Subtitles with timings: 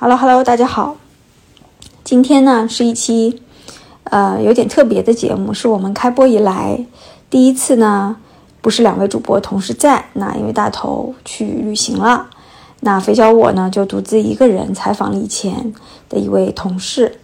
[0.00, 0.94] Hello，Hello，大家好。
[2.04, 3.42] 今天呢是一期
[4.04, 6.86] 呃有点特别的节目，是我们开播以来
[7.28, 8.14] 第一次呢，
[8.60, 10.04] 不是两位主播同时在。
[10.12, 12.28] 那因为大头去旅行了，
[12.78, 15.74] 那肥脚我呢就独自一个人采访了以前
[16.08, 17.18] 的一位同事，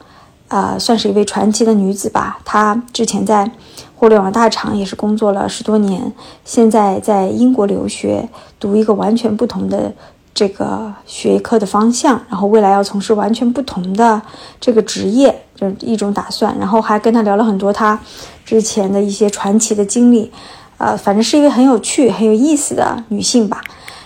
[0.48, 2.40] 呃，算是一位传奇的女子吧。
[2.44, 3.48] 她之前在
[3.94, 6.12] 互联网大厂也是工作了十多年，
[6.44, 8.28] 现在在英国留学，
[8.58, 9.92] 读一个完全不同的。
[10.34, 14.20] 这个学科的方向，然后未来要从事完全不同的
[14.60, 16.54] 这个职业，这一种打算。
[16.58, 17.96] 然后还跟他聊了很多他
[18.44, 20.32] 之前的一些传奇的经历，
[20.78, 23.62] 呃，反正是一位很有趣、很有意思的女性吧。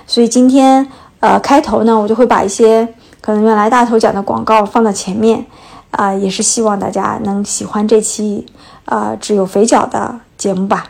[0.06, 0.87] 所以今天，
[1.20, 2.87] 呃，开头呢，我就会把一些
[3.23, 5.46] 可能原来大头讲的广告放到前面，
[5.90, 8.45] 啊，也是希望大家能喜欢这期，
[8.84, 10.88] 呃，只有肥脚的节目吧。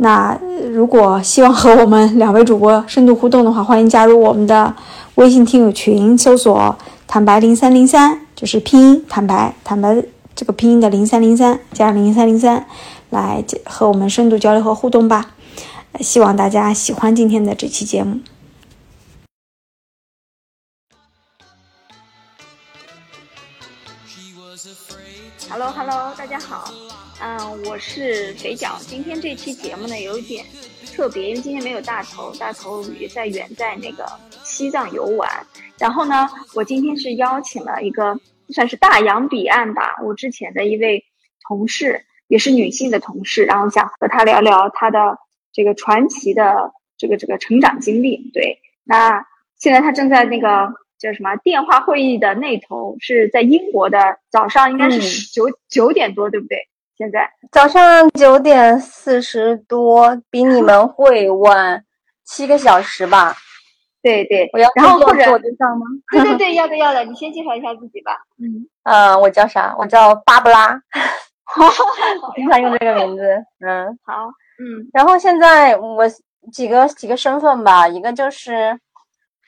[0.00, 0.38] 那
[0.70, 4.72] 如果希望和我们两位主播深度互动的话，欢迎加入我们的
[5.16, 10.00] 微信听友群，搜索“坦白零三零三”，就是拼音坦白坦白
[10.36, 12.64] 这个拼音的零三零三加零三零三，
[13.10, 15.32] 来和我们深度交流和互动吧。
[15.98, 18.20] 希望大家喜欢今天的这期节目。
[25.50, 26.70] Hello，Hello，大家好。
[27.20, 28.76] 嗯，我是肥脚。
[28.80, 30.44] 今天这期节目呢有点
[30.94, 34.06] 特别，因为今天没有大头，大头也在远在那个
[34.44, 35.28] 西藏游玩。
[35.78, 41.04] 然后呢，我今天是邀请了一个算是大洋彼岸吧，我之前的一位
[41.48, 45.18] 同事，也是女性的同事，然后想和她聊聊她的
[45.52, 48.30] 这个传奇的这个这个成长经历。
[48.32, 56.68] 对，那现在她正在那个叫什么电话会议的那头，是在英国的早上，应该是九九点多，对不对？
[56.98, 61.84] 现在早上九点四十多，比你们 会晚
[62.24, 63.36] 七个小时吧？
[64.02, 65.86] 对对，我要然后或者我得上吗？
[66.10, 68.12] 对对对，要的要的，你先介绍一下自己吧。
[68.38, 69.74] 嗯呃，我叫啥？
[69.78, 70.80] 我叫巴布拉，
[72.34, 73.22] 经常用这个名字。
[73.64, 74.26] 嗯， 好，
[74.58, 76.04] 嗯，然后现在我
[76.52, 78.78] 几个几个身份吧，一个就是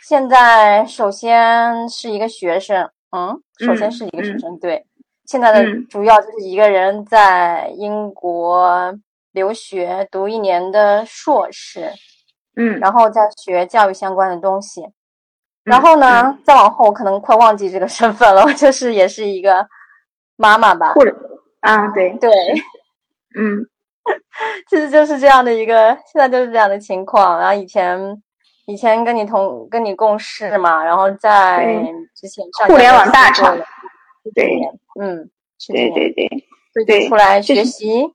[0.06, 4.86] 现在首先是一个学生，嗯，首先是一个学生，对。
[5.30, 8.92] 现在的主要就是一个人在英国
[9.30, 11.92] 留学读一年的硕士，
[12.56, 14.84] 嗯，然后再学教育相关的东西，
[15.62, 19.64] 然后呢，再往后可能快忘记这个身份了，我就是也是一个
[20.34, 21.14] 妈妈吧，或者
[21.60, 22.10] 啊，对。
[22.14, 22.28] 对，
[23.38, 23.64] 嗯，
[24.68, 27.38] 其实就是这样的一个，现在就是这样的情况。
[27.38, 28.20] 然后以前
[28.66, 31.64] 以前跟你同跟你共事嘛，然后在
[32.16, 33.56] 之前上互联网大厂。
[34.34, 34.58] 对，
[35.00, 35.30] 嗯，
[35.68, 36.28] 对对对，
[36.74, 38.12] 对对，出来学习，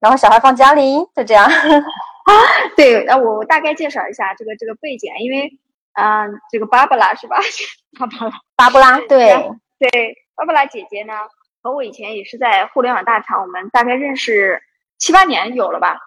[0.00, 1.44] 然后小孩放家里，就这样。
[2.24, 2.32] 啊，
[2.76, 5.58] 对，那我大概介绍一下这个这个背景，因为
[5.92, 7.36] 啊，这个芭芭拉是吧？
[7.98, 11.14] 芭芭拉，芭芭拉，对对，芭芭拉姐姐呢，
[11.62, 14.62] 和我以前也是在互联网大厂，我们大概认识
[14.98, 15.98] 七八年有了吧？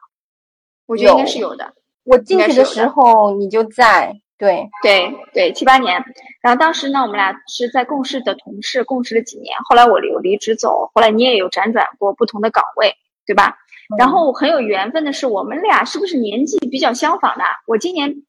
[0.87, 1.73] 我觉得应该是有的。
[2.03, 4.13] 我进去的时候你就在。
[4.37, 6.03] 对对对，七八年，
[6.41, 9.55] 然后当时呢，我们俩是在共事的同事，共事了几年。
[9.63, 12.95] 后来我离离职走，后来你也有辗转过不同的岗位，
[13.25, 13.57] 对吧？
[13.97, 17.43] 然后很有缘分的是，我们俩是不是年纪比较相仿的？
[17.65, 18.23] 我今年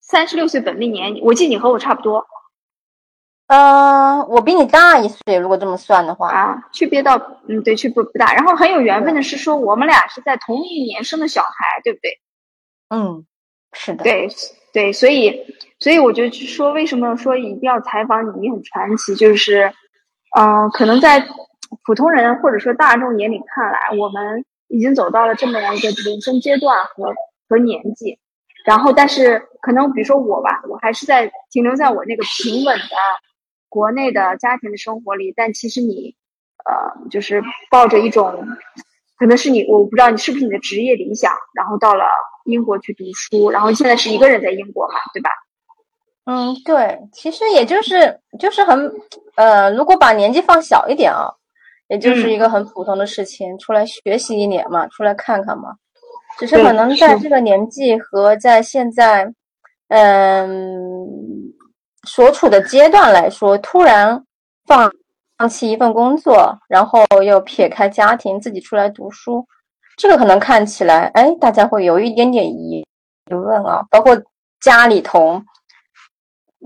[0.00, 2.26] 三十六岁本命年，我记得你和我差不多。
[3.48, 7.16] 嗯，我比你大一岁，如果这么算的话啊，区别到
[7.48, 8.34] 嗯，对，区别不大。
[8.34, 12.20] 然后很有缘分的是说，我们俩是在同一年生的小孩，对不对？
[12.88, 13.26] 嗯，
[13.72, 14.04] 是的。
[14.04, 14.28] 对。
[14.72, 15.44] 对，所以，
[15.78, 18.40] 所以我就说，为什么说一定要采访你？
[18.40, 19.72] 你很传奇，就是，
[20.36, 21.26] 嗯，可能在
[21.84, 27.14] 普通人或者说大众眼里看来，我们已经走到了这么样一个人生阶段和
[27.48, 28.18] 和年纪，
[28.64, 32.96] 然后，但是可能比如说我吧，我还是在停留在我那个平稳的
[33.68, 36.14] 国内的家庭的生活里，但其实你，
[36.64, 38.46] 呃，就是抱着一种，
[39.18, 42.04] 可能是你，我不知道你是不是你的职业理想，然后到了。
[42.44, 45.28] 英国去读书，然后现在是一个人在英国嘛，对吧？
[46.24, 48.90] 嗯，对，其实也就是就是很，
[49.36, 51.28] 呃，如果把年纪放小一点啊，
[51.88, 55.74] 也就是一个很普通的事情，出来学习一年嘛，出来看看嘛。
[56.38, 59.30] 只是可能在这个年纪和在现在，
[59.88, 61.06] 嗯，
[62.06, 64.24] 所处的阶段来说，突然
[64.64, 64.90] 放
[65.38, 69.46] 放弃一份工作，然后又撇开家庭，自己出来读书。
[69.96, 72.84] 这个可能看起来，哎，大家会有一点点疑
[73.30, 74.20] 疑问啊，包括
[74.60, 75.40] 家里头，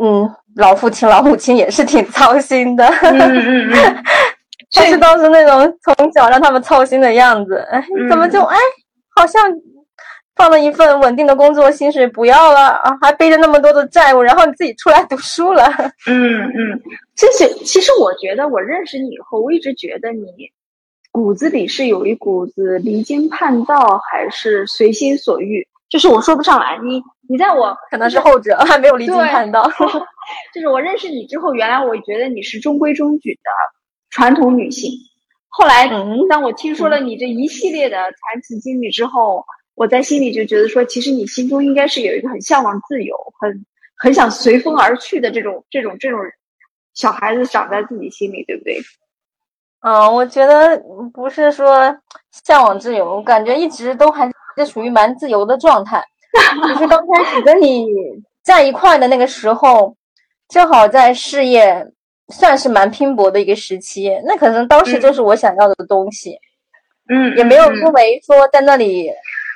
[0.02, 4.04] 嗯，老父亲、老母亲也是挺操心的，嗯嗯嗯，
[4.74, 8.56] 但是都是那种从小让他们操心的样子，哎，怎么就哎，
[9.14, 9.42] 好像
[10.34, 15.64] 放了一份稳定的工作，薪水不要了啊，还背着那么多的债务，然后你自己出来读书了。
[16.06, 16.80] 嗯嗯，
[17.14, 20.26] 这是其实我觉得我认识你以后，我一直觉得你
[21.10, 26.78] 骨子里是有一股子离经叛道，还是随心所欲，就是我说不上来。
[26.82, 29.70] 你你在我可能是后者， 还没有离经叛道。
[30.54, 33.50] 就是我认识你之后，原来我觉得你是中规中矩的
[34.08, 34.90] 传统女性。
[35.48, 35.86] 后来，
[36.30, 43.64] 当我听说了你这一系列的传奇经历之后，我在心里就觉得说，其实你心中应该是有一个很向往自由、很
[43.96, 46.18] 很想随风而去的这种、这种、这种
[46.94, 48.80] 小孩子长在自己心里，对不对？
[49.80, 50.82] 嗯，我觉得
[51.12, 51.96] 不是说
[52.44, 56.04] 向往自由，我感觉一直都还是属于蛮自由的状态。
[56.68, 57.86] 就是刚开始跟你
[58.42, 59.96] 在一块的那个时候，
[60.48, 61.92] 正好在事业。
[62.28, 66.38] 算是蛮拼搏的一个时期，那可能当时就是我想要的东西，
[67.10, 69.10] 嗯，也没有因为说在那里，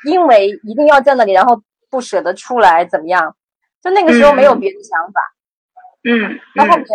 [0.06, 1.60] 因为一定要在那里，然后
[1.90, 3.36] 不舍得出来怎么样？
[3.82, 5.20] 就那个时候没有别的想法，
[6.08, 6.86] 嗯，到后面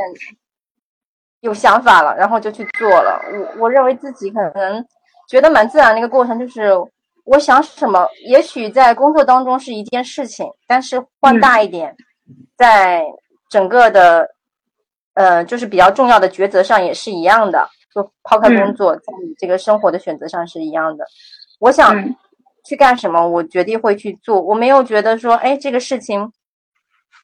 [1.42, 3.22] 有想法了，然后就去做了。
[3.34, 4.86] 我我认为自己可能
[5.30, 6.72] 觉得蛮自然的一个过程，就是
[7.26, 11.96] 我想什么，也许在工作当中是一件事情，但是换大一点，
[12.58, 13.04] 在
[13.50, 14.36] 整个的。
[15.14, 21.06] 呃，就是比较重要的抉择上也是一样的，就抛开工作，在你这个生活的选择上是一样的。
[21.60, 21.94] 我想
[22.64, 24.42] 去干什么，我决定会去做。
[24.42, 26.32] 我没有觉得说，哎，这个事情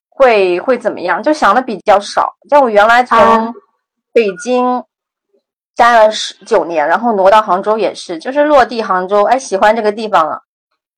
[0.09, 2.35] 会会怎么样，就想的比较少。
[2.49, 3.53] 像我原来从
[4.13, 4.83] 北京
[5.75, 10.41] 待了十九年，然后挪到杭州也是，就是落地杭州，哎，喜欢这个地方了，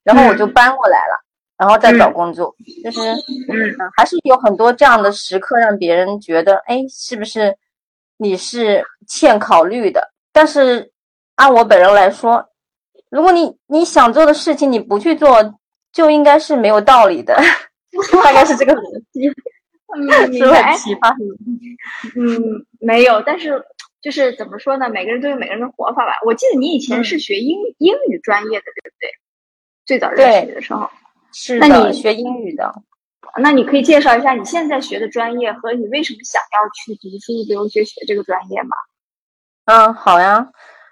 [0.04, 1.24] 然后我就搬过来了。
[1.60, 7.54] 然后再找工作，就是嗯，还是有很多这样的时刻，让别人觉得，哎，是不是
[8.16, 10.10] 你是欠考虑的？
[10.32, 10.90] 但是
[11.34, 12.42] 按我本人来说，
[13.10, 15.54] 如果你你想做的事情你不去做，
[15.92, 17.34] 就应该是没有道理的，
[18.24, 19.28] 大概是这个逻辑，
[20.38, 21.12] 是很奇葩。
[22.16, 23.64] 嗯，没有，但是
[24.00, 24.88] 就是怎么说呢？
[24.88, 26.12] 每个人都有每个人的活法吧。
[26.24, 29.10] 我记得你以前是学英英语专业的，对不对？
[29.84, 30.88] 最早认识你的时候。
[31.32, 32.72] 是那你，学英语的。
[33.36, 38.70] 那你可以介绍一下你现在学的专业和你为什么想要去读书留学学这个专业吗？
[39.66, 40.48] 嗯，好呀。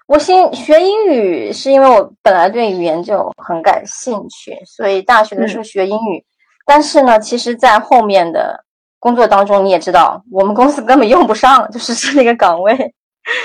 [0.09, 6.25] 我先学英语是因为我本来对语言就很感兴趣，所以大学的时候学英语。
[6.65, 8.65] 但是呢，其实，在后面的
[8.97, 12.75] 工作当中，你也知道，我们公司 根本用不上，就是是那个岗位。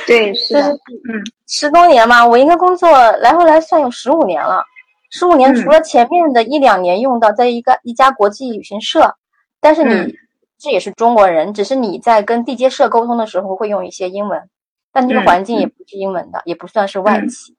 [0.06, 0.70] 对， 是的。
[0.70, 4.64] 嗯，十多年嘛，我应该工作来回来算有十五年了。
[5.10, 9.14] 十五年，除了前面的一两年用到在一个一家国际旅行社，
[9.60, 10.14] 但是你
[10.58, 14.48] 这也是中国人，只是你在跟地接社沟通的时候会用一些英文，
[14.94, 17.54] 但这个环境也不是英文的，也不算是外企，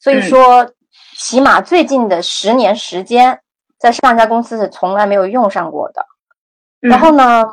[0.00, 0.72] 所以说
[1.16, 3.38] 起码最近的十年时间，
[3.78, 6.04] 在上家公司是从来没有用上过的。
[6.80, 7.44] 然后呢，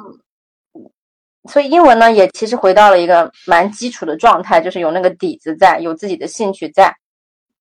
[1.50, 6.96] 所以英文呢也其实回到了一个蛮基础的状态，就是有那个底子在，有自己的兴趣在。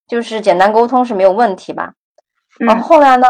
[0.06, 1.94] 就是简单沟通是没有问题吧？
[2.58, 3.26] 然后，后来呢？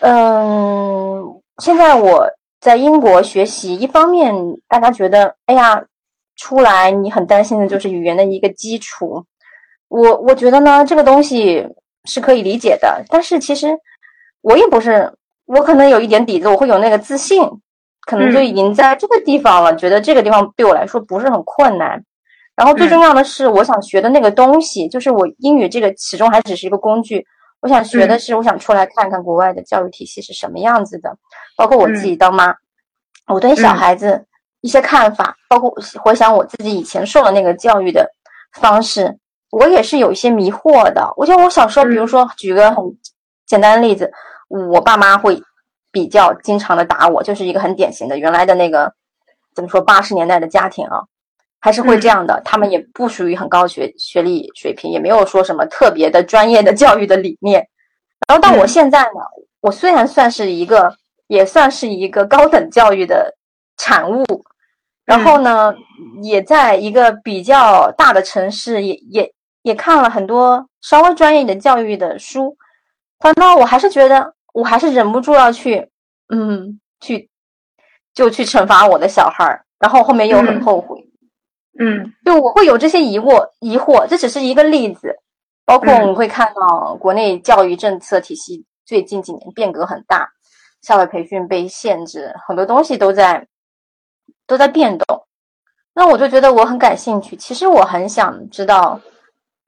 [0.00, 2.26] 嗯，现在我
[2.58, 4.34] 在英国学习，一方面
[4.66, 5.84] 大家觉得，哎呀，
[6.40, 9.26] 出来你很担心的就是语言的一个基础。
[9.88, 11.68] 我我觉得呢，这个东西
[12.04, 13.04] 是可以理解的。
[13.10, 13.68] 但是其实
[14.40, 15.12] 我也不是，
[15.44, 17.42] 我可能有一点底子，我会有那个自信，
[18.06, 22.02] 可能就已经在这个地方了，觉得这个地方对我来说不是很困难。
[22.56, 27.26] 然后最重要的是，我想学的那个东西，就是我英语这个始终还只是一个工具。
[27.60, 31.18] 我想学的是，我想出来看看国外的教育体系是什么样子的，
[31.56, 32.54] 包括我自己当妈，
[33.26, 34.26] 我对小孩子
[34.60, 38.08] 一些看法，包括回想我自己以前受的那个教育的
[38.52, 39.18] 方式，
[39.50, 41.12] 我也是有一些迷惑的。
[41.16, 42.84] 我觉得我小时候，比如说举个很
[43.46, 44.12] 简单的例子，
[44.72, 45.42] 我爸妈会
[45.90, 48.92] 比较经常的打我，就是一个很典型的原来的那个
[49.54, 51.02] 怎么说八十年代的家庭啊。
[51.62, 57.68] 还是会这样的，他们也不属于很高学学历水平，也没有说什么特别的专业的教育的理念。
[58.26, 59.20] 然后到我现在呢，
[59.60, 63.36] 我虽然算是一个，也算是一个高等教育的
[63.76, 64.24] 产物，
[65.10, 65.74] 然后呢，
[66.22, 72.56] 也在一个比较大的城市，也也也看了很多稍微专业的教育的书，
[73.18, 75.90] 反倒我还是觉得，我还是忍不住要去，
[76.28, 77.28] 嗯，去
[78.14, 81.04] 就去惩罚我的小孩儿，然后后面又很后悔。
[81.78, 85.16] 嗯，就我会有这些疑惑，疑惑，这只是一个例子。
[85.66, 90.28] 包括我们会看到国内教育政策体系最近几年变革很大，
[90.82, 93.46] 校外培训被限制，很多东西都在
[94.50, 95.26] 都在变动。
[95.94, 99.00] 那我就觉得我很感兴趣，其实我很想知道，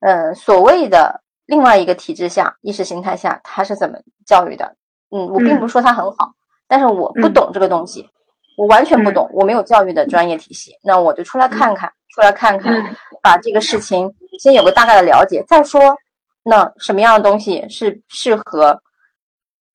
[0.01, 4.75] 嗯，所谓的另外一个体制下、意识形态下，他是怎么教育的。
[5.09, 6.33] 嗯，我并不是说他很好，
[6.67, 8.09] 但是我不懂这个东西，
[8.57, 15.95] 我完全不懂，我没有教育的专业体系，那我就出来看看，出来看看，把这个事情先有个大概的了解，再说
[16.43, 18.81] 那什么样的东西是适合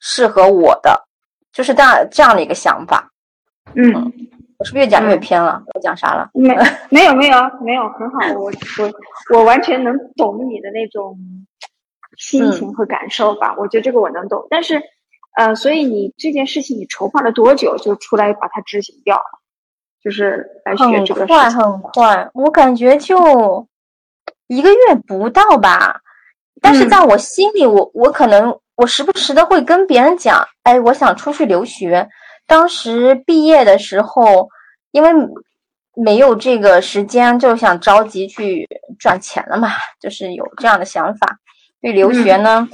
[0.00, 1.06] 适合我的，
[1.52, 3.10] 就是大这样的一个想法。
[3.74, 4.12] 嗯，
[4.58, 5.62] 我是不是越讲越偏了？
[5.74, 6.30] 我讲啥了？
[6.34, 6.54] 没
[6.90, 11.16] 没有没有没有，很好，我我我完全能懂你的那种
[12.16, 14.82] 心情和感受吧，我觉得这个我能懂，但是。
[15.36, 19.38] 呃，所以你这件事情你筹划了多久就出来把它执行掉了？
[20.02, 21.20] 就是来学这个。
[21.20, 23.68] 很快很快，我感觉就
[24.48, 26.00] 一个月不到吧。
[26.60, 32.08] 但是在我心里，我我可能我时不时的会跟别人讲，哎，我想出去留学。
[32.48, 34.48] 当时毕业的时候，
[34.90, 35.10] 因为
[35.94, 38.66] 没有这个时间，就想着急去
[38.98, 39.68] 赚钱了嘛，
[40.00, 41.38] 就是有这样的想法。
[41.80, 42.68] 对留学呢。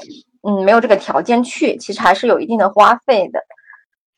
[0.47, 3.41] 嗯，没有这个条件去，其实还是有一定的花费的。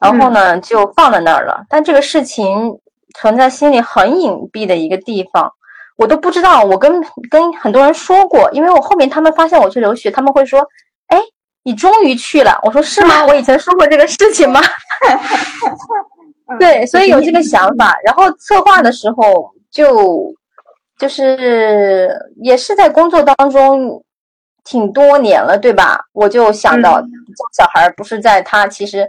[0.00, 1.64] 然后呢，就放在那儿了。
[1.68, 2.80] 但这个事情
[3.14, 5.52] 存在心里很隐蔽的一个地方，
[5.96, 6.64] 我都不知道。
[6.64, 10.66] 我跟跟很多人说过，因为我后面他们发现我去留学，他们会说
[11.06, 11.20] ：“哎，
[11.66, 13.26] 你终于去了。”我说：“是吗？
[13.26, 14.62] 我以前说过这个事情吗？”
[16.58, 17.94] 对，所以有这个想法。
[18.02, 20.32] 然后策划的时候，就
[20.98, 22.10] 就是
[22.42, 24.02] 也是在工作当中。
[24.68, 25.96] 挺多年了，对吧？
[26.12, 27.06] 我就想到教
[27.56, 29.08] 小孩不是在他其实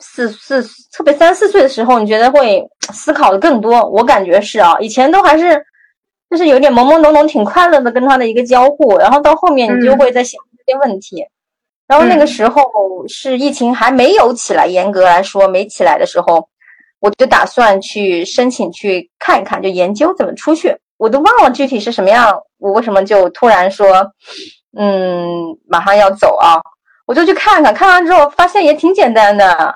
[0.00, 0.62] 四四
[0.92, 2.62] 特别三四岁的时候，你觉得会
[2.92, 3.82] 思考的更多。
[3.88, 5.58] 我感觉是啊，以前都还是
[6.28, 11.24] 就是有点懵懵懂懂，挺快乐的跟他的一个交互，然后到后面你就会在想这些问题。
[11.86, 12.62] 然后那个时候
[13.08, 16.48] 是疫情还没有起来，严格来说没起来的时候，
[17.00, 20.76] 我就打算去申请去看一看，就研究怎么出去。
[20.96, 24.12] 我都忘了具体是什么样，我为什么就突然说。
[24.76, 26.58] 嗯，马上要走啊，
[27.06, 27.72] 我就去看看。
[27.72, 29.72] 看完之后发现也挺简单的，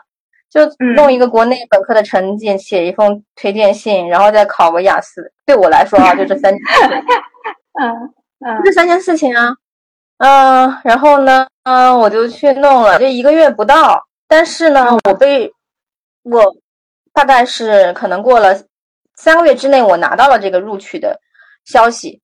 [0.50, 0.62] 就
[0.96, 5.32] 弄一个国内本科的成绩，写一封推荐信，然后再考个雅思。
[5.46, 7.04] 对我来说啊，就这三件事。
[7.80, 8.12] 嗯
[8.44, 9.54] 嗯，这三件事情啊，
[10.18, 14.04] 嗯，然后呢，嗯，我就去弄了，这一个月不到。
[14.26, 15.52] 但是呢，我被
[16.22, 16.56] 我
[17.12, 18.54] 大概是可能过了
[19.14, 21.18] 三个月之内，我拿到了这个录取的
[21.64, 22.20] 消息。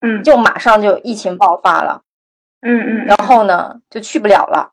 [0.00, 2.02] 嗯，就马上就疫情爆发了，
[2.62, 4.70] 嗯嗯，然后呢就去不了了，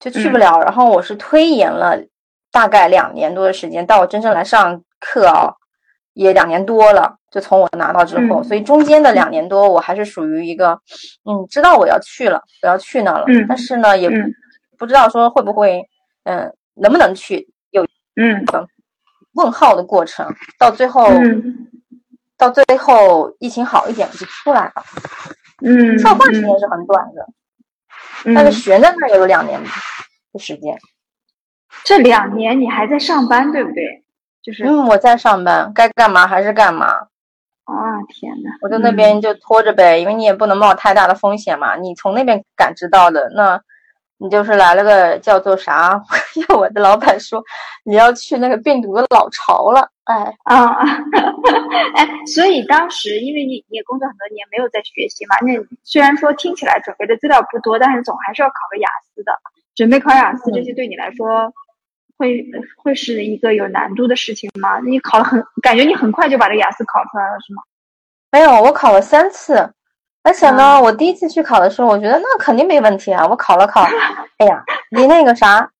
[0.00, 0.58] 就去不了。
[0.60, 1.96] 然后我是推延了
[2.50, 5.54] 大概两年多的时间，到我真正来上课啊，
[6.14, 7.16] 也两年多了。
[7.30, 10.80] 就从我拿到之后，所以中间的两年多，我还是属于一个，
[11.24, 14.10] 嗯，知道我要去了，我要去那了，但是呢，也
[14.78, 15.82] 不知道说会不会，
[16.24, 17.84] 嗯，能不能去，有
[18.16, 18.44] 嗯
[19.34, 20.26] 问号的过程，
[20.58, 21.10] 到最后。
[22.36, 24.72] 到最后疫情好一点就出来了，
[25.64, 29.62] 嗯，策划时间是很短的，但是悬在那有两年
[30.32, 30.76] 的时间。
[31.84, 34.03] 这两年你还在上班对不对？
[34.44, 36.86] 就是嗯，我在上班，该干嘛还是干嘛。
[37.64, 41.76] 啊天呐，我在那边就拖着呗，因为你也不能冒太大的风险嘛。
[41.76, 43.60] 你从那边感知到的那。
[44.16, 46.00] 你就是来了个叫做啥？
[46.36, 47.42] 因为我的老板说
[47.84, 50.70] 你要去那个病毒的老巢了，哎啊，
[51.96, 55.34] 哎，所以当时因为你你也工作很多年，没有在学习嘛。
[55.42, 59.32] 那虽然说听起来准备的资料不多，但是总还是要考个雅思的。
[59.74, 61.52] 准备考雅思这些对你来说
[62.16, 62.44] 会
[62.76, 64.78] 会是一个有难度的事情吗？
[64.80, 67.62] 你考了很感觉你很快就把这雅思考出来了是吗？
[68.30, 69.72] 没有，我考了三次。
[70.26, 73.26] 而且呢，我第一次去考的时候，我觉得那肯定没问题啊。
[73.26, 73.82] 我考了考，
[74.38, 75.70] 哎呀，离那个啥，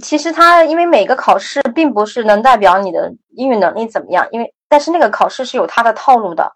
[0.00, 6.50] 其实它因为每个考试并不是能代表你的英语能力怎么样，因为但是那个考试是有它的套路的，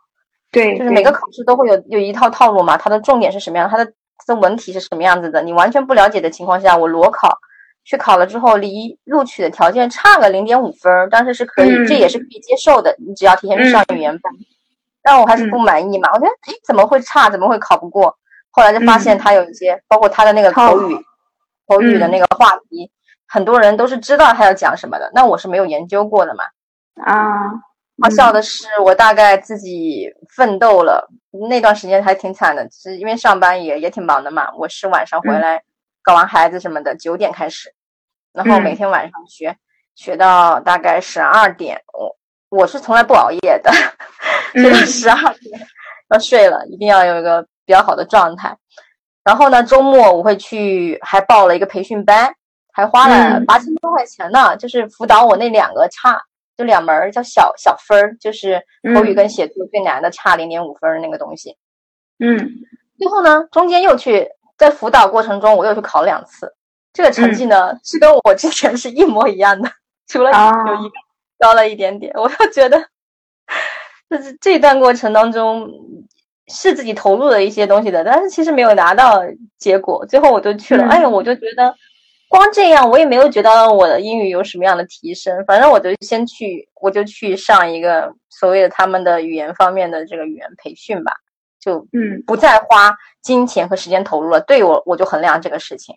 [0.51, 2.79] 对，就是每个考试都会有有一套套路嘛。
[2.79, 3.69] 它的重点是什么样？
[3.69, 5.43] 它的它的文体是什么样子的？
[5.43, 7.29] 你完全不了解的情况下，我裸考
[7.85, 12.95] 去考了之后，离录取的条件差个零点五分，但是是可以，这也是可以接受的。
[12.99, 14.33] 你只要提前去上语言班。
[15.05, 18.17] 但我还是不满意嘛，我觉得哎怎么会差，怎么会考不过？
[18.53, 20.97] 后来就发现他有一些，包括他的那个口语，
[21.67, 22.89] 口语的那个话题，
[23.27, 26.45] 很多人都是知道他要讲什么的，那我是没有研究过的嘛。
[27.05, 27.51] 啊，
[28.01, 31.11] 好笑的是，我大概自己奋斗了
[31.49, 34.53] 那段时间还挺惨的，是因为上班也也挺忙的嘛。
[34.57, 35.65] 我是晚上回来
[36.03, 37.73] 搞完孩子什么的，九点开始，
[38.33, 39.57] 然后每天晚上学
[39.95, 42.17] 学到大概十二点，我
[42.49, 43.71] 我是从来不熬夜的。
[44.55, 45.61] 学到十二点
[46.11, 48.55] 要睡了，一定要有一个比较好的状态。
[49.25, 52.35] 然后呢，周末我会去，还报了一个培训班，
[52.73, 54.57] 还花了八千多块钱呢。
[54.57, 56.21] 就是辅导我那两个差，
[56.57, 58.61] 就两门叫小小分儿，就是
[58.95, 61.57] 口语跟写作最难的差零点五分那个东西。
[62.19, 62.37] 嗯，
[62.99, 64.29] 最后呢，中间又去
[64.63, 66.55] 在辅导过程中，我又去考了两次，
[66.93, 69.69] 这个成绩呢、是跟我之前是一模一样的，
[70.07, 70.95] 除了啊有一个
[71.37, 72.13] 高了一点点。
[72.15, 72.81] 我就觉得，
[74.09, 75.69] 就是这段过程当中
[76.47, 79.21] 是自己投入了一些东西的，但是其实没有拿到
[79.59, 80.07] 结果。
[80.07, 81.75] 最后我就去了，嗯哎呀，我就觉得
[82.29, 85.45] 光这样，我也没有觉得我的英语有什么样的提升。
[85.45, 91.13] 反正我就先去，我就去上一个所谓的他们的语言方面的这个语言培训吧，
[91.63, 94.41] 就嗯不再花金钱和时间投入了。
[94.41, 95.97] 对我，我就衡量这个事情，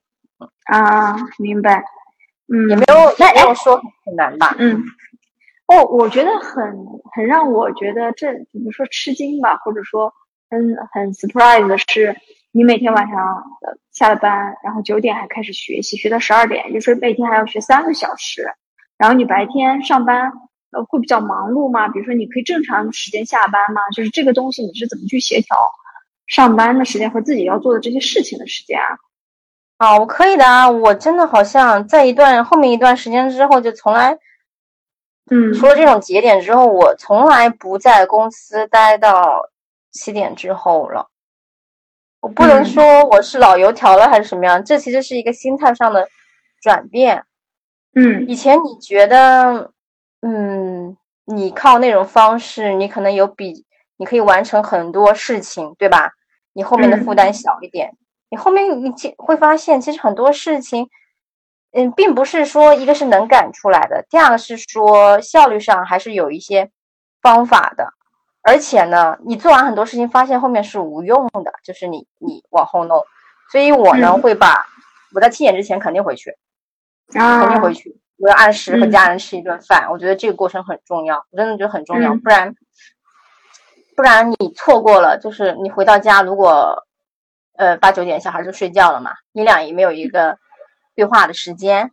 [0.65, 1.83] 啊，明白。
[2.47, 4.55] 嗯，也没有那也没有说很难吧。
[4.59, 4.79] 嗯，
[5.65, 6.77] 哦，我觉得很
[7.11, 10.13] 很让我觉得这怎么说吃惊吧，或者说
[10.51, 12.15] 很很 surprise 的是，
[12.51, 18.47] 你每天晚上呃下了班，然后九点还开始学习，学到十二点，也就是每天还要学三个小时，
[18.95, 20.31] 然后你白天上班
[20.75, 21.87] 呃会比较忙碌吗？
[21.87, 23.81] 比如说你可以正常时间下班吗？
[23.95, 25.57] 就是这个东西你是怎么去协调
[26.27, 28.97] 上班的时间和自己要做的这些事情的时间啊？
[29.77, 34.17] 啊，我可以的啊，我真的好像在一段后面一段时间之后，就从来
[35.31, 39.49] 嗯除了这种节点之后，我从来不在公司待到
[39.91, 41.09] 七点之后了。
[42.21, 46.07] 我不能嗯说我是老油条了还是什么样，这其实是一个心态上的
[46.61, 47.23] 转变。
[47.93, 49.71] 嗯以前你觉得，
[50.27, 53.63] 嗯，你靠那种方式，你可能有比
[53.95, 56.13] 你可以完成很多事情，对吧？
[56.51, 57.95] 你后面的负担小一点。
[58.31, 60.89] 你后面你其会发现，其实很多事情，
[61.73, 66.71] 嗯，并不是说一个是能赶出来的，第二个是说效率上还是有一些
[67.21, 67.93] 方法的。
[68.41, 73.03] 而且呢，你做完很多事情，发现后面是无用的，就是你你往后弄。
[73.51, 74.65] 所以我呢，嗯会把
[75.13, 76.35] 我在七点之前肯定回去。
[77.13, 79.89] 啊，肯定回去，我要按时和嗯家人吃一顿饭。
[79.91, 82.55] 我觉得这个过程很重要，我真的觉得很重要，嗯不然
[83.95, 86.85] 不然你错过了，就是你回到家，如果
[87.57, 90.37] 呃八九点小孩就睡觉了嘛，你俩也没有一个
[90.95, 91.91] 对话的时间。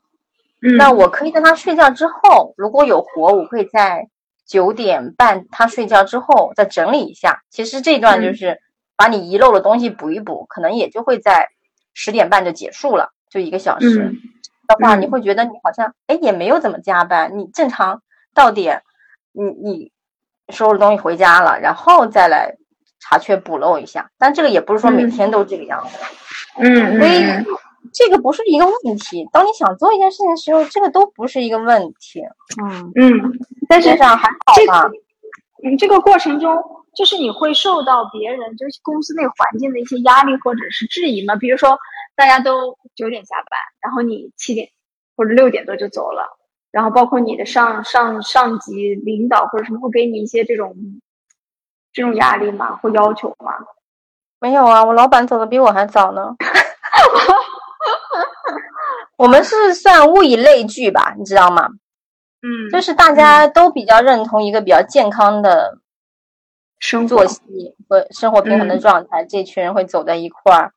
[0.65, 4.09] 嗯那我可以在他睡觉之后，如果有活，我会在
[4.47, 7.43] 九点半他睡觉之后再整理一下。
[7.51, 8.59] 其实这段就嗯是
[8.97, 11.49] 把你遗漏的东西补一补，可能也就会在
[11.95, 14.15] 十点半就结束了，就一个小时。
[14.63, 18.03] 嗯的话，嗯你会觉得你好像哎也没有怎么加班，你正常
[18.35, 18.83] 到点，
[19.33, 19.93] 你你
[20.49, 22.57] 收拾东西回家了，然后再来
[23.01, 24.11] 查缺补漏一下。
[24.19, 25.99] 但这个也不是说每嗯天都这个样子，
[26.59, 27.45] 嗯所以嗯
[27.93, 29.29] 这个不是一个问题。
[29.33, 32.23] 当你想做一件事情的时候，这个都不是一个问题。
[32.63, 34.89] 嗯，嗯，但是上还好这吧。
[35.65, 36.57] 嗯，这个过程中，
[36.97, 41.37] 就是你会受到别人，就是公司内环境的一些压力或者是质疑吗？
[41.37, 41.79] 比如说，
[42.15, 44.69] 大家都九点下班，然后你七点
[45.17, 46.37] 或者六点多就走了，
[46.71, 50.75] 然后包括你的上上上级领导或者什么会给你一些这种
[51.93, 52.77] 这种压力吗？
[52.77, 53.53] 或要求吗？
[54.39, 56.35] 没有啊，我老板走的比我还早呢。
[59.17, 61.69] 我们是算物以类聚吧，你知道吗？
[62.43, 65.79] 嗯就是大家都比较认同一个比较健康的
[66.83, 67.41] 生作息
[67.89, 70.73] 和生活平衡的嗯状态，这群人会走在一块儿。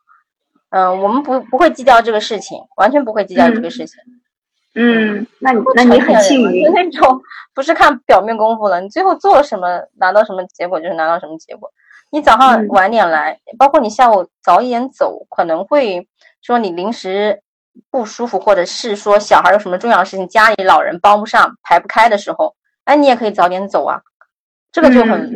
[0.70, 3.98] 嗯，我们不不会计较这个事情，完全不会计较这个事情。
[4.76, 7.22] 嗯，那你那你很幸运就，那种
[7.56, 11.72] 不是看表面功夫了，你最后做了什么，拿到什么结果就是拿到什么结果。
[12.12, 16.08] 你早上嗯晚点来，包括你下午早一点走，可能会
[16.44, 17.42] 说你临时
[17.90, 24.02] 不舒服，或者是说小孩有什么重要的事情，家里老人帮不上、排不开的时候，哎，你也可以早点走啊。
[24.72, 25.32] 这个就很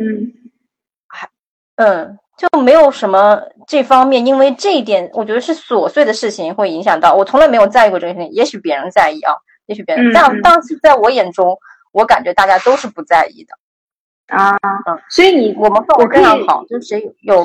[1.80, 8.30] 嗯嗯，就没有什么这方面，因为这一点，我觉得是琐碎的事情会影响到我，从来没有在意过这个事情。
[8.32, 9.32] 也许别人在意啊，
[9.64, 11.58] 也许别人，嗯但嗯当时在我眼中，
[11.92, 14.36] 我感觉大家都是不在意的。
[14.36, 17.36] 啊嗯，所以你我们氛围非常好，就谁有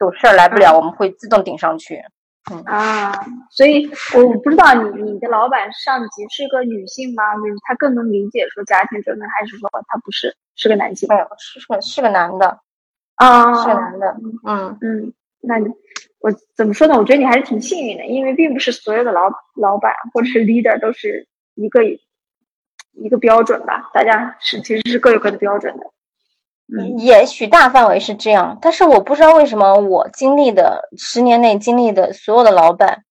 [0.00, 2.02] 有事儿来不了，我们会自动顶上去。
[2.50, 3.12] 嗯啊，
[3.50, 7.22] 所以我不知道你你的老板上级是个女性吗？
[7.36, 12.58] 就是她更能理解说家庭责任，还是说他不是是个男性没有，是是个是个男的，
[13.16, 13.54] 啊？
[13.62, 14.16] 是个男的。
[14.46, 15.66] 嗯，嗯，那你
[16.20, 16.96] 我怎么说呢？
[16.96, 21.82] 我觉得你还是挺幸运的，因为并不是所有的老老板或者是 leader 都是一个
[22.92, 25.84] 一个标准吧，大家是其实是各有各的标准的。
[26.74, 33.04] 嗯也许大范围是这样，但是我不知道为什么我经历的十年内经历的所有的老板，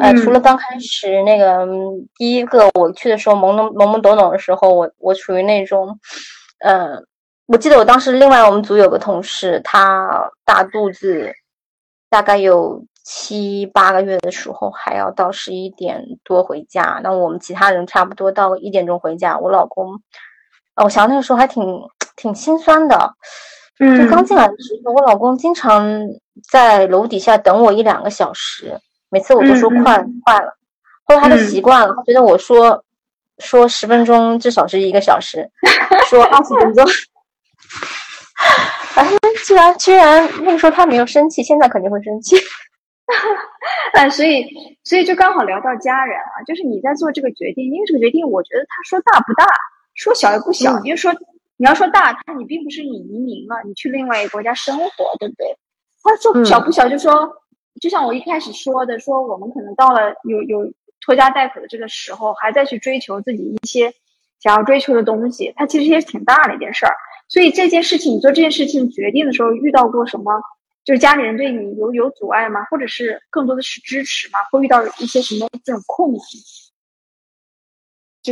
[0.00, 6.00] 呃，嗯除了刚开始那个嗯第一个我去的时候懵懵懵懵懂懂的时候，我我属于那种，
[6.58, 7.04] 呃，
[7.48, 11.32] 我记得我当时另外我们组有个同事，他大肚子，
[12.10, 19.94] 大概有七八个月的时候，还要到十一点多回家，那我们其他人差不多到一点钟回家，我老公。
[20.74, 21.64] 哦，我想那个时候还挺
[22.16, 23.14] 挺心酸的，
[23.78, 26.06] 就刚进来的时候，我老公经常
[26.50, 30.54] 在楼底下等我一两个小时，每次我都说快快了，
[31.04, 32.84] 后来他就习惯了，他觉得我说
[33.38, 35.50] 说十分钟至少是一个小时，
[36.10, 36.84] 说二十分钟。
[38.94, 39.04] 哎，
[39.44, 42.36] 居然居然那个时候他没有生气，现在肯定会生气。
[43.94, 44.46] 哎，所以
[44.84, 49.46] 所以就刚好聊到家人啊，就是你在做这个决定，因为这个决定，我觉得他说大不大，
[49.94, 50.78] 说小也不小。
[50.84, 51.12] 因为说
[51.56, 55.56] 你要说大，他你并不是你移民了，你去另外一个国家生活，对不对？
[56.02, 57.42] 他说小不小，就说
[57.80, 63.92] 就像我一开始说的，说我们可能到了有有拖家带口的这个时候，还在去追求自己一些
[64.40, 66.94] 想要追求的东西，它其实也挺大的一件事儿。
[67.28, 70.32] 所以这件事情，你做这件事情决定的时候，遇到过什么？
[70.84, 72.64] 就是家里人对你有有阻碍吗？
[72.70, 74.38] 或者是更多的是支持吗？
[74.50, 76.20] 会遇到一些什么这种困难？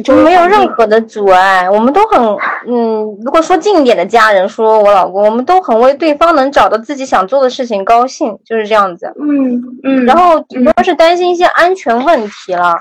[0.02, 2.20] 就没有任何的阻碍，我们都很
[2.66, 3.18] 嗯。
[3.24, 9.10] 如果说近一点的家人，说我老公，我们都很为对方能找到自己想做的事情高兴，就是这样子。
[9.18, 10.04] 嗯嗯。
[10.04, 12.74] 然后主要是担心一些安全问题了，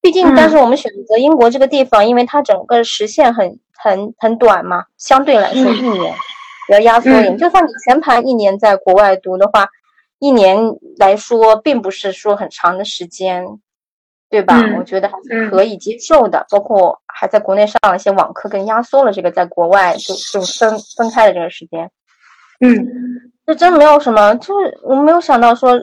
[0.00, 3.58] 毕竟，但是我们选择英国这个地方，因为它整个时限很。
[3.82, 6.14] 很很短嘛，相对来说一年
[6.66, 7.38] 比较压缩一点。
[7.38, 9.66] 就算你全盘一年在国外读的话，
[10.18, 10.58] 一年
[10.98, 13.42] 来说并不是说很长的时间，
[14.28, 14.54] 对吧？
[14.76, 16.44] 我觉得还是可以接受的。
[16.50, 21.90] 包括还在国内上了一些网课，跟压缩了这个在国外就就分分开的这个时间。
[22.60, 22.86] 嗯，
[23.46, 25.82] 这真没有什么，就是我没有想到说，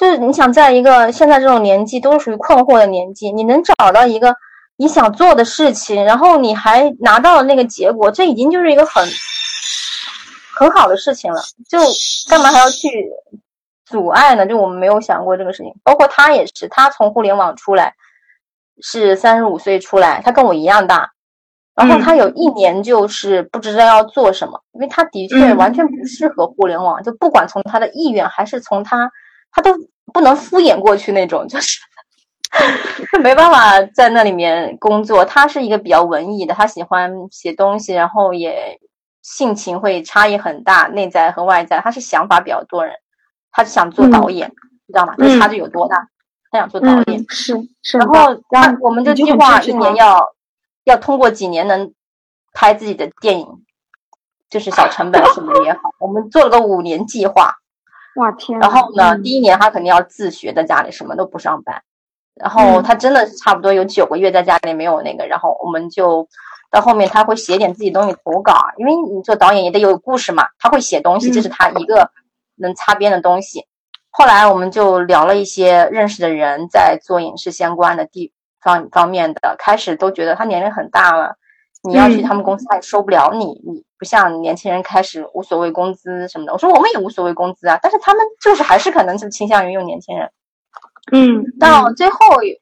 [0.00, 4.34] 就是你想在一个现在这种年纪都是属于困惑的年纪，你能找到一个。
[4.76, 9.06] 你想做的事情，然后你还拿到了那个结果，这已经就是一个很
[10.54, 11.42] 很好的事情了。
[11.68, 11.78] 就
[12.30, 12.88] 干嘛还要去
[13.84, 14.46] 阻碍呢？
[14.46, 15.70] 就我们没有想过这个事情。
[15.84, 17.92] 包括他也是，他从互联网出来
[18.80, 21.10] 是三十五岁出来，他跟我一样大。
[21.74, 27.02] 然后他有一年就是不知道要做什么，因为他的确完全不适合互联网。
[27.02, 29.12] 就不管从他的意愿还是从他，
[29.52, 29.74] 他都
[30.12, 31.78] 不能敷衍过去那种，就是。
[33.12, 35.24] 他没办法在那里面工作。
[35.24, 38.80] 他是一个比较文艺的，他喜欢写东西，然后也
[39.22, 41.80] 性情会差异很大，内在和外在。
[41.80, 42.96] 他是想法比较多人，
[43.52, 44.50] 他是想做导演，
[44.88, 45.14] 知道吗？
[45.16, 46.08] 这差距有多大？
[46.50, 47.98] 他想做导演，是是。
[47.98, 50.34] 然后他我们这计划一年要
[50.82, 51.94] 要通过几年能
[52.52, 53.46] 拍自己的电影，
[54.50, 55.78] 就是小成本什么的也好。
[56.00, 57.54] 我们做了个五年计划。
[58.16, 58.58] 哇天！
[58.58, 61.82] 然后呢，第一年他肯定要自学，在家里什么都不上班。
[62.34, 66.26] 然后他真的是差不多有九个月在家里没有那个，然后我们就
[66.70, 72.10] 到后面他会写点自己东西投稿，因为你做导演也得有故事嘛，他会写东西，这是他一个
[72.56, 73.66] 能擦边的东西。
[74.10, 81.36] 后来我们就聊了一些认识的人在做影视相关的地方方面的，开始都觉得他年龄很大了，
[81.82, 86.52] 你要去他们公司他也收不了你，你不像年轻人开始无所谓工资什么的。
[86.52, 90.30] 我说我们也无所谓工资啊，但是他们就是还是可能就倾向于用年轻人。
[91.12, 92.16] 嗯，到最后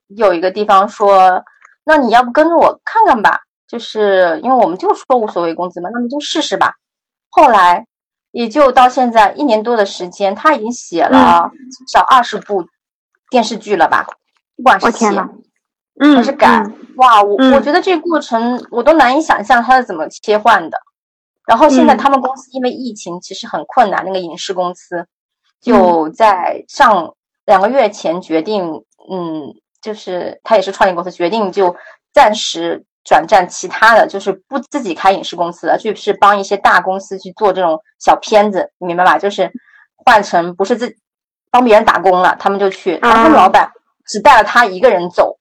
[0.06, 1.42] 有一个地方说，
[1.84, 3.40] 那你要不跟着我看看吧？
[3.66, 6.74] 就是因为我们就说无所谓工资嘛，那么就试试吧。
[7.30, 7.86] 后来
[8.30, 12.64] 也就到现在一年多的时间，他已经写了至少二十部
[13.30, 14.06] 电视剧了吧？
[14.56, 15.10] 不管是写
[16.14, 16.64] 还是改，
[16.96, 20.78] 哇，我我觉得这个过程我都难以想象他是怎么切换的。
[21.46, 25.06] 然后现在他们公司因为疫情其实很困难，那个影视公司
[25.60, 27.14] 就在上。
[27.46, 31.74] 两个月前决定，嗯，就是他也是创业公司，决定就
[32.12, 39.18] 暂时转战其他的，就是不自己开影视公司了，就是帮一些大公司去做这种小片子，你明白吧？
[39.18, 39.50] 就是
[40.04, 40.94] 换成不是自
[41.50, 43.72] 帮别人打工了，他们就去，然后他们老板
[44.06, 45.37] 只带了他一个人走。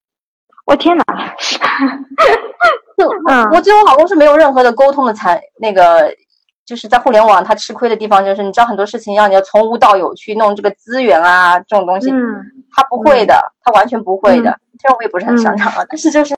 [0.68, 1.04] 我天哪！
[2.98, 3.10] 就
[3.52, 6.14] 我觉得我老公是没有任何的沟通的才那个。
[6.68, 12.12] 就是在互联网，他吃亏的地方就是，你知道很多事情要你要从无到有去弄这个资源啊，这种东西，
[12.76, 14.60] 他不会的，他完全不会的。
[14.82, 16.36] 虽然我也不是很擅长啊，但是就是，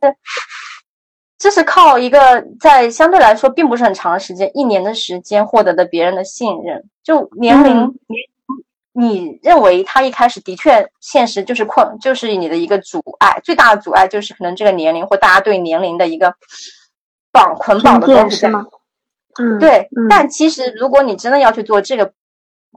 [1.39, 6.83] 这是靠一个在相对来说并不是很长的时间，一年的时间获得的别人的信任。
[7.03, 8.17] 就年龄，你
[8.99, 16.35] 你认为他一开始的确现实就是困，就是你的一个阻碍，最大的阻碍就是可能这个年龄或大家对年龄的一个
[17.31, 18.65] 绑捆绑的东西吗？
[19.39, 22.11] 嗯，对，但其实如果你真的要去做这个，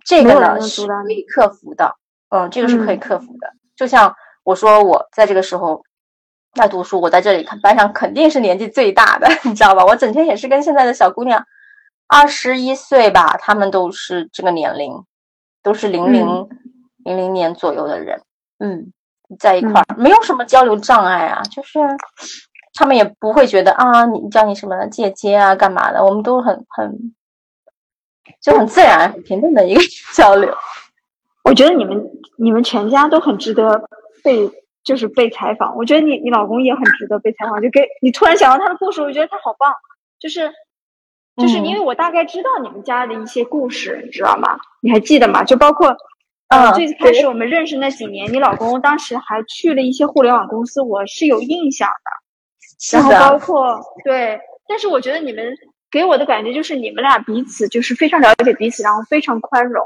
[0.07, 1.97] 这个呢是可以克服的。
[2.29, 3.49] 嗯，这个是可以克服的。
[3.77, 5.83] 就像我说，我在这个时候
[6.55, 9.85] 在读书，我在这里看班上肯定是年纪最大的， 你知道吧？
[9.85, 11.45] 我整天也是跟现在的小姑娘，
[12.07, 15.05] 二十一岁吧，她们都是这个年龄，
[15.63, 16.27] 都是零零
[17.05, 18.23] 零零年左右的人。
[18.59, 18.93] 嗯，
[19.39, 21.79] 在一块儿没有什么交流障碍啊，就是。
[22.75, 26.03] 他们也不会觉得啊，你叫你什么姐姐啊，干嘛的？
[26.03, 27.15] 我们都很很
[28.41, 29.81] 就很自然、很平等的一个
[30.17, 30.51] 交流。
[31.45, 32.03] 我觉得你们
[32.39, 33.87] 你们全家都很值得
[34.25, 34.51] 被
[34.83, 35.77] 就是被采访。
[35.77, 37.61] 我觉得你你老公也很值得被采访。
[37.61, 39.71] 就给你突然想到他的故事，我觉得他好棒。
[40.19, 40.51] 就是
[41.37, 44.59] 就是因为我大概知道你们家的一些故事，你知道吗？
[44.81, 45.43] 你还记得吗？
[45.45, 45.97] 就包括
[46.49, 52.93] 呃最开始我们认识那几年，你老公当时还去了一些互联网公司，我是有印象的。
[52.93, 55.57] 然后包括对，但是我觉得你们
[55.91, 59.85] 给我的感觉就是你们俩彼此就是非常了解彼此，然后非常宽容。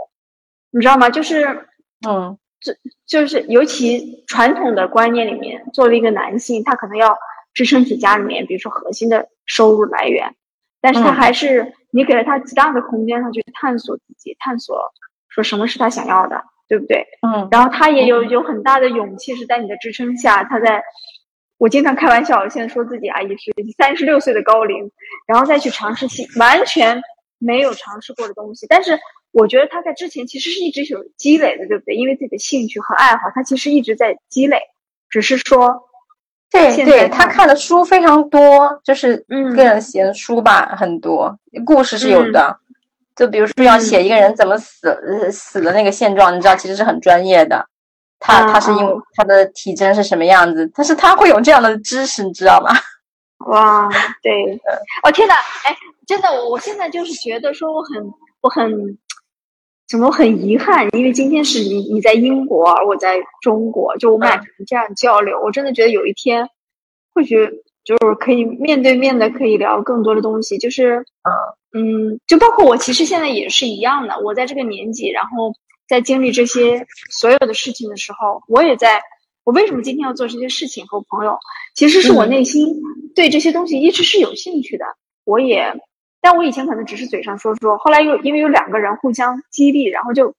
[0.70, 1.10] 你知道吗？
[1.10, 1.68] 就是，
[2.08, 2.72] 嗯，就
[3.06, 7.16] 就是尤其传统的观念里面，作为一个男性，他可能要
[7.54, 10.34] 支撑起家里面，比如说核心的收入来源，
[10.80, 14.78] 但是他还是你给了他极大的空间，他去探索自己，探索
[15.28, 17.06] 说什么是他想要的，对不对？
[17.22, 20.82] 嗯，然后他也有有很大的勇气，是在你的支撑下，他在，
[21.58, 24.90] 我经常开玩笑，现在说自己啊也是三十六岁的高龄，
[25.26, 27.02] 然后再去尝试新完全
[27.38, 28.98] 没有尝试过的东西，但是。
[29.32, 31.94] 我觉得他在之前其实是一直有积累的，对不对？
[31.94, 34.62] 因为自己的兴趣和爱好，他其实一直在积累，
[35.10, 35.85] 只是说，
[36.50, 39.16] 对对，他看的书非常多，就是
[39.54, 42.56] 个人写的书吧，很多故事是有的。
[43.14, 47.66] 就比如说要写一个人怎么死死的那个现状，你知道，其实是很专业的。
[48.18, 52.70] 他他是因为他的体征是什么样子，但是他会有这样的知识，你知道吗？
[53.48, 53.88] 哇，
[54.22, 54.60] 对，
[55.02, 58.02] 哦天哪，哎，真的，我我现在就是觉得说我很
[58.40, 58.98] 我很。
[59.88, 60.88] 怎么很遗憾？
[60.96, 66.48] 因为今天是你你在英国，而我在中国，就我们俩这样交流，我真的觉得有一天，
[67.14, 67.36] 或许
[67.84, 70.58] 就是可以面对面的，可以聊更多的东西。
[70.58, 71.04] 就是，
[71.72, 74.18] 嗯，就包括我，其实现在也是一样的。
[74.24, 75.52] 我在这个年纪，然后
[75.88, 79.02] 在经历这些所有的事情的时候，我也在。
[79.44, 80.84] 我为什么今天要做这些事情？
[80.86, 81.38] 和朋友，
[81.76, 82.66] 其实是我内心
[83.14, 84.84] 对这些东西一直是有兴趣的。
[85.24, 85.72] 我也。
[86.28, 90.34] 但我以前可能只是嘴上说说，后来又因为有两个人互相激励，然后就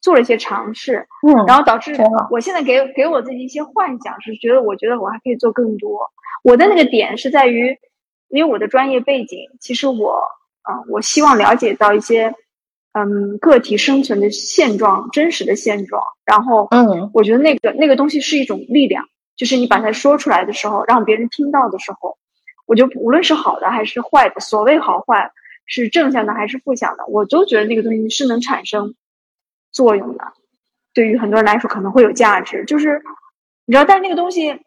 [0.00, 1.96] 做了一些尝试，嗯，然后导致
[2.30, 6.08] 我现在给给我自己一些幻想，是觉得我觉得我还可以做更多。
[6.44, 7.76] 我的那个点是在于，
[8.28, 10.22] 因为我的专业背景，其实我
[10.62, 12.32] 啊，我希望了解到一些
[12.92, 16.00] 嗯个体生存的现状，真实的现状。
[16.24, 22.16] 然后嗯，我觉得那个那个东西是一种力量，就是你把它说出来的时候，让别人听到的时候。
[22.66, 25.32] 我就无论是好的还是坏的，所谓好坏
[25.66, 28.94] 是正向的还是负向的，我都觉得那个东西是能产生
[29.70, 30.32] 作用的。
[30.94, 33.02] 对于很多人来说可能会有价值，就是
[33.64, 34.60] 你知道，但是那个东西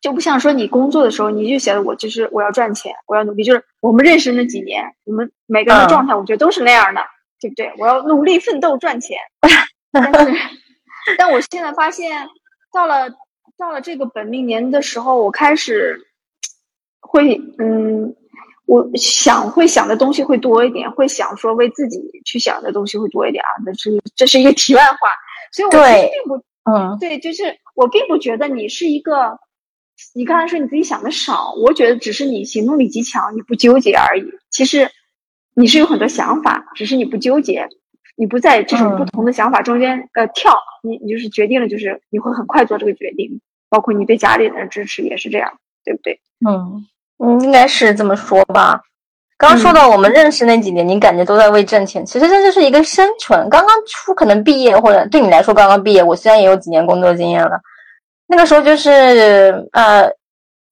[0.00, 3.42] 就不像说你工作的时候，你就写的我就是我要赚钱，我要努力。
[3.42, 7.00] 就是我们认识那几年，我们每个人的状态，我觉得都是那样的，
[7.40, 7.72] 对不对？
[7.78, 9.16] 我要努力奋斗赚钱。
[9.92, 10.34] 但是，
[11.16, 12.28] 但我现在发现，
[12.72, 13.10] 到了
[13.56, 16.06] 到了这个本命年的时候，我开始。
[17.06, 18.14] 会嗯，
[18.66, 23.50] 我想会想的东西会多一点，会想说为自己去想的东西会多一点啊。
[23.64, 24.96] 那是这是一个题外话，
[25.52, 29.38] 所以我其实并不嗯，对，就是我并不觉得你是一个，
[30.14, 34.24] 你刚才说你自己想的少，我觉得只是你行动力极强，你不纠结而已。
[34.50, 34.90] 其实
[35.54, 37.68] 你是有很多想法，只是你不纠结，
[38.16, 46.20] 你不在这种不同的想法中间呃跳，你你就是决定了，就是你会很快做这个决定，包括你对家里人的支持也是这样，对不对？
[46.44, 46.84] 嗯。
[47.18, 48.80] 嗯，应该是这么说吧。
[49.38, 53.48] 刚说到我们认识那几年，你感觉都在为挣钱，其实这就是一个生存。
[53.50, 57.60] 刚刚出可能毕业，或者对你来说刚刚毕业，我虽然也有几年工作经验了，
[58.26, 60.10] 那个时候就是呃，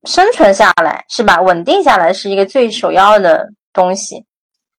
[0.05, 1.43] 生存下来是吧？
[1.43, 4.25] 稳定下来是一个最首要的东西。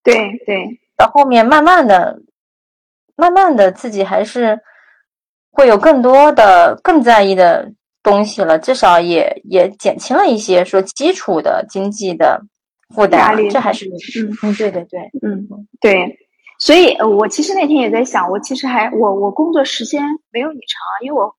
[0.04, 0.16] 对
[0.48, 2.18] 对，到后面慢慢的、
[3.16, 4.60] 慢慢的，自己还是
[5.52, 7.72] 会有更多的、更在意的。
[8.06, 12.40] 东西了，至少也也减轻了一些说基础的经济的
[12.94, 15.00] 负担，这还是嗯嗯对对对。
[15.24, 15.48] 嗯
[15.82, 16.18] 对，
[16.60, 21.36] 所以我其实那天也在想，我其实还我我工作时间没有你长，因为我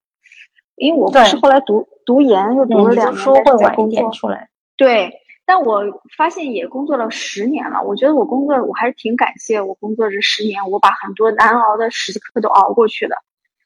[0.75, 5.13] 因为我不是后来读读研又读了两年在工作出来，对，
[5.47, 5.85] 但我
[6.19, 13.17] 发现也工作了十年了，我觉得我工作我还是挺感谢我工作这十年，我把很多难熬的时刻都熬过去了，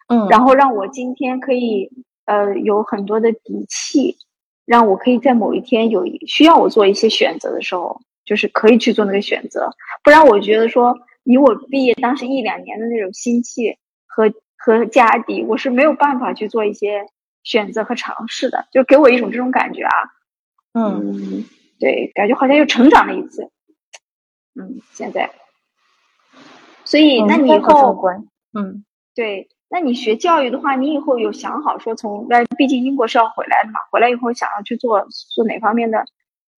[0.08, 1.90] 嗯，然后让我今天可以。
[2.30, 4.16] 呃，有很多的底气，
[4.64, 9.68] 让我可以在某一天有需要我做一些选择的时候，就是可以去做那个选择。
[10.04, 17.04] 不然，我觉得说以我毕业当时一两年的那种心气和和家底，我是没有办法去做一些
[17.42, 18.68] 选择和尝试的。
[18.70, 19.92] 就给我一种这种感觉啊，
[20.74, 21.44] 嗯，
[21.80, 23.50] 对，感觉好像又成长了一次。
[24.54, 25.32] 嗯，现在，
[26.84, 28.00] 所以那你以后，
[28.54, 28.84] 嗯，
[29.16, 29.48] 对。
[29.72, 32.26] 那你学教育的话，你以后有想好说从？
[32.28, 36.04] 那毕竟英国是要回来的嘛，回来以后想要去做做哪方面的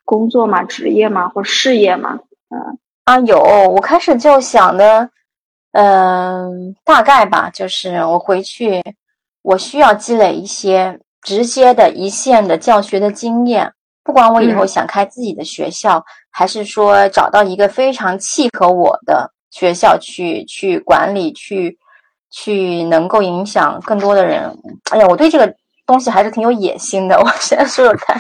[0.05, 2.19] 工作嘛、职业嘛或事业嘛？
[2.49, 5.11] 嗯，啊，有，我开始就想的，
[5.73, 8.83] 嗯，大概吧，就是我回去，
[9.43, 21.79] 我需要积累一些直接的一线的教学的经验，不管我以后想开自己的学校，还是说找到一个非常契合我的学校去去管理，去
[22.33, 24.51] 去能够影响更多的人。
[24.91, 25.55] 哎呀，我对这个
[25.87, 27.17] 东西还是挺有野心的。
[27.21, 28.17] 我现在说说看，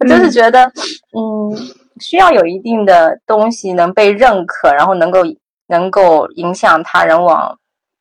[0.00, 1.54] 我就是觉得，嗯，
[2.00, 5.20] 需要有一定的东西能被认可，然后能够
[5.68, 7.56] 能够影响他人往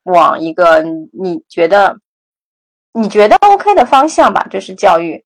[0.06, 1.96] 往一个你觉得
[2.94, 5.24] 你觉得 OK 的方向吧，就是教育。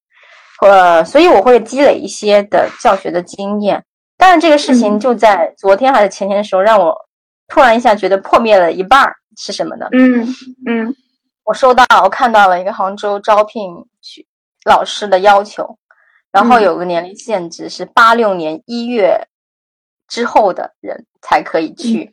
[0.61, 3.83] 呃，所以我会积累一些的教学的经验。
[4.17, 6.95] 但是这个事情就在昨天还是前天的时候，让我
[7.47, 9.13] 突然一下觉得破灭了一半儿。
[9.37, 9.87] 是什么呢？
[9.91, 10.27] 嗯
[10.67, 10.95] 嗯，
[11.43, 14.27] 我收到，我看到了一个杭州招聘去
[14.65, 15.77] 老师的要求，
[16.31, 19.27] 然后有个年龄限制是八六年一月
[20.07, 22.11] 之后的人才可以去。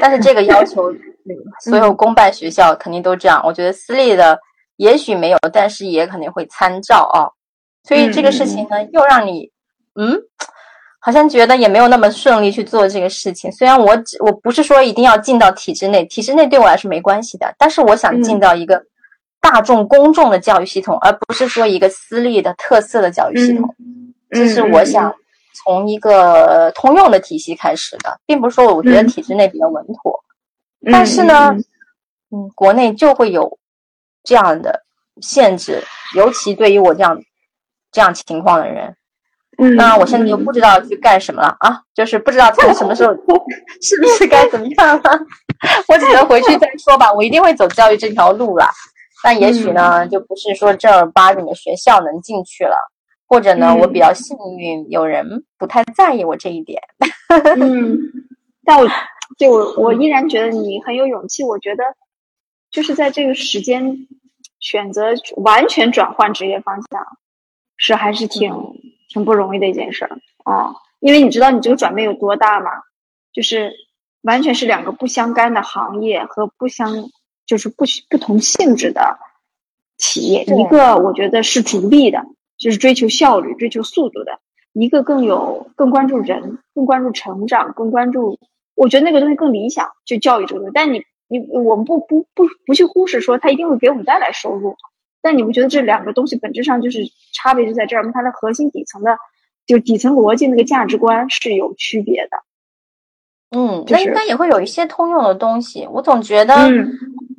[0.00, 0.92] 但是这个要求，
[1.64, 3.42] 所有公办学校肯定都这样。
[3.44, 4.38] 我觉得私立的
[4.76, 7.30] 也许没有，但是也肯定会参照啊。
[7.84, 9.50] 所以这个事情呢，又让你
[9.94, 10.22] 嗯。
[11.02, 13.50] 好像觉得也没有那么顺利去做这个事情。
[13.50, 17.54] 虽然我只我不是说一定要进到体制内，体制内对我来说没关系的。
[17.58, 18.84] 但是我想进到一个
[19.40, 23.74] 大众公众的教育系统，而不是说一个私立的特色的教育系统。
[24.30, 25.12] 这是我想
[25.64, 30.22] 从一个通用的体系开始的，并不是说我觉得体制内比较稳妥。
[30.92, 31.56] 但是呢，
[32.30, 33.58] 嗯，国内就会有
[34.22, 34.82] 这样的
[35.22, 35.82] 限制，
[36.14, 37.18] 尤其对于我这样
[37.90, 38.94] 这样情况的人。
[39.76, 43.12] 那我现在就不知道去干什么了啊，就是不知道从什么时候
[43.82, 45.20] 是不是该怎么样了，
[45.88, 47.12] 我只能回去再说吧。
[47.12, 48.66] 我一定会走教育这条路了，
[49.22, 52.76] 但也许呢，就不是说正儿八经的学校能进去了，
[53.26, 56.80] 或者呢，我比较幸运，有人不太在意我这一点。
[57.60, 57.98] 嗯，
[58.64, 58.88] 但我
[59.38, 61.44] 对我我依然觉得你很有勇气。
[61.44, 61.84] 我觉得
[62.70, 64.06] 就是在这个时间
[64.58, 67.02] 选择完全转换职业方向，
[67.76, 68.54] 是还是挺。
[69.10, 72.70] 挺不容易的一件事儿啊，因为你知道你这个转变有多大吗？
[73.32, 73.74] 就是
[74.22, 77.10] 完全是两个不相干的行业和不相，
[77.44, 79.18] 就是不不同性质的
[79.98, 80.44] 企业。
[80.44, 82.24] 一个我觉得是逐利的，
[82.56, 84.34] 就是追求效率、追求速度的；
[84.72, 88.38] 一个更有更关注人、更关注成长、更关注。
[88.74, 90.72] 我觉得那个东西更理想，就教育这个东西。
[90.72, 94.76] 但你你我们不不不不去忽视说它一定会给我们带来收入。
[95.22, 97.00] 但你不觉得这两个东西本质上就是
[97.34, 98.10] 差别就在这儿吗？
[98.14, 99.16] 它的核心底层的，
[99.66, 102.38] 就底层逻辑那个价值观是有区别的。
[103.56, 105.86] 嗯，那应该也会有一些通用的东西。
[105.90, 106.54] 我总觉得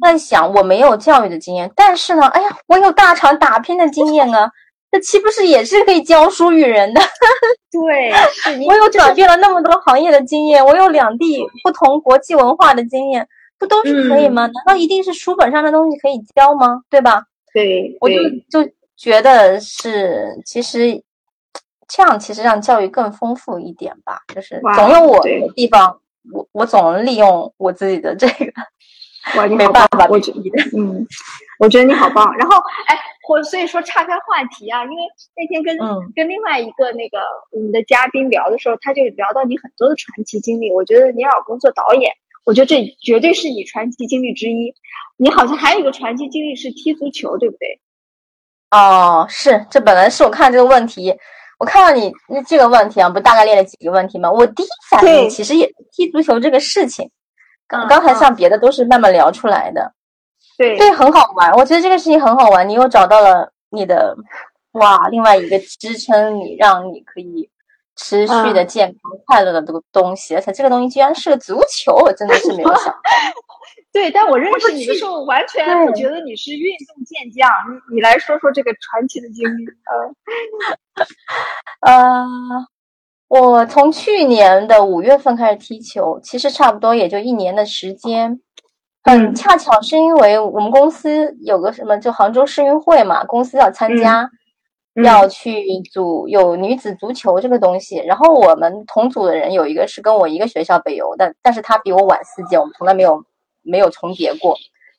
[0.01, 4.51] 在想，我没有教育的经验，但是呢，哎呀，我有大厂打拼的经验啊，
[4.91, 6.99] 这岂不是也是可以教书育人的？
[7.71, 8.11] 对，
[8.67, 13.25] 我有转变了那么多行业的经验，我有两地不同国际文化的经验，
[13.57, 14.47] 不都是可以吗？
[14.47, 16.81] 难道一定是书本上的东西可以教吗？
[16.89, 17.23] 对吧？
[17.53, 18.15] 对，我就
[18.49, 21.03] 就觉得是，其实
[21.87, 25.99] 这样其实让教育更丰富一点吧，就是总有我的地方，
[26.31, 28.53] 我我总能利用我自己的这个，
[29.55, 31.05] 没办法，我觉得，嗯，
[31.59, 32.31] 我觉得你好棒。
[32.37, 32.55] 然后，
[32.87, 34.97] 哎，我所以说岔开话题啊，因为
[35.35, 35.77] 那天跟
[36.15, 37.19] 跟另外一个那个
[37.51, 40.71] 我们的嘉宾聊的时候，他就聊到你很多的传奇经历。
[40.71, 42.13] 我觉得你老公做导演。
[42.43, 44.73] 我觉得这绝对是你传奇经历之一。
[45.17, 47.79] 你好像还有一个传奇经历是踢足球，对不对？
[48.71, 51.15] 哦，是，这本来是我看这个问题，
[51.59, 54.31] 我看到你那这个问题啊，不大概列了几个问题吗？
[54.31, 57.11] 我第一反应其实也踢足球这个事情。
[57.67, 59.93] 刚刚才像别的都是慢慢聊出来的。
[60.57, 61.51] 对，对，很好玩。
[61.53, 62.67] 我觉得这个事情很好玩。
[62.67, 64.15] 你又找到了你的
[64.71, 67.49] 哇，另外一个支撑你，让你可以。
[67.95, 73.01] 持续的健康快乐的这个东西，而且这个东西居然是个足球，我真的是没有想到。
[73.93, 77.49] 对，但我认识你的时候，完全不觉得你是运动健将。
[77.89, 79.65] 你你来说说这个传奇的经历。
[81.85, 82.25] 呃，
[83.27, 88.39] 我从去年的五月份开始踢球，其实差不多也就一年的时间。
[89.03, 94.29] 嗯，恰巧是因为我们公司有个什么，就杭州世运会嘛，公司要参加。
[94.95, 103.23] 要去组有女子足球这个东西，然后我们同组的人有一个是跟我一个学校北邮的，但是他比我晚四届，我们从来没有
[103.61, 104.57] 没有重叠过。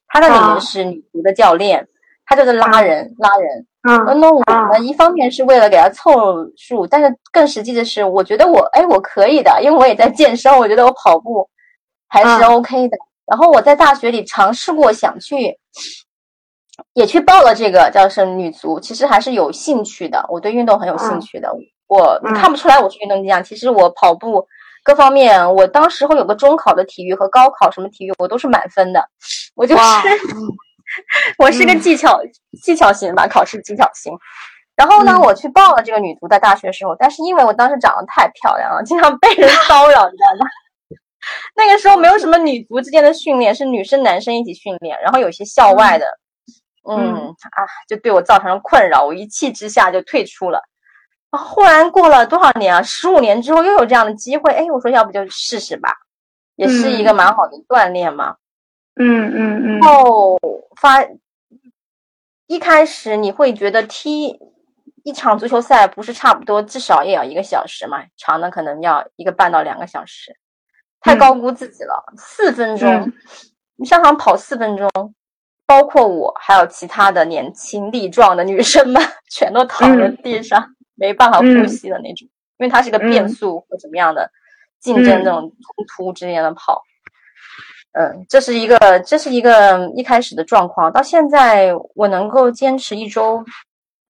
[0.08, 1.86] 他那里面是女足的教练，
[2.24, 3.66] 他就是拉人拉人。
[3.82, 4.40] 嗯，那我
[4.70, 6.12] 们，一方面是为了给他凑
[6.56, 11.48] 数，但是更实际的是，我觉得我哎我可以的，因为我也在健身，我觉得我跑步
[12.08, 12.96] 还是 OK 的。
[13.26, 15.58] 然后我在大学里尝试过想去。
[16.94, 20.24] 也去报了这个叫什么女足，其实还是有兴趣的。
[20.28, 21.52] 我对运动很有兴趣的。
[21.88, 24.46] 我看不出来我是运动健将，其实我跑步
[24.82, 29.06] 各方面，我当时候有个中考的体育和高考什么体育，我都是满分的。
[29.54, 29.82] 我就是
[31.38, 32.20] 我是个技巧
[32.62, 34.12] 技巧型吧，考试技巧型。
[34.74, 40.46] 然后呢，我去报了这个女足，在大学时候，但是因为我当时长得太漂亮了，经常被人骚扰，你知道吗？
[41.54, 46.21] 那个时候没有什么女足之间的训练，是女生男生一起训练，然后有些校外的，嗯
[46.84, 50.62] 啊，就对我造成了困扰，我一气之下就退出了。
[51.30, 52.82] 啊，忽然过了多少年啊？
[52.82, 55.94] 十五年之后又有这样的机会，哎，我说要不就试试吧，
[56.56, 58.36] 也是一个蛮好的锻炼嘛。
[58.96, 59.80] 嗯嗯嗯。
[59.80, 60.38] 然后
[60.80, 61.02] 发
[62.46, 64.38] 一开始你会觉得踢
[65.04, 70.36] 一场足球赛不是差不多至少也要一个小时嘛，长的可能要一个半到两个小时，
[71.00, 72.12] 太高估自己了。
[72.18, 73.10] 四分钟，
[73.76, 74.88] 你上场跑四分钟，
[75.66, 80.64] 包括我还有其他的年轻力壮的女生们， 全都躺在地上。
[80.94, 84.30] 没办法呼吸的那种，因为它是个变速或怎么样的
[84.78, 86.82] 竞争那种冲突之间的跑，
[87.92, 90.92] 嗯，这是一个这是一个一开始的状况。
[90.92, 93.42] 到现在我能够坚持一周，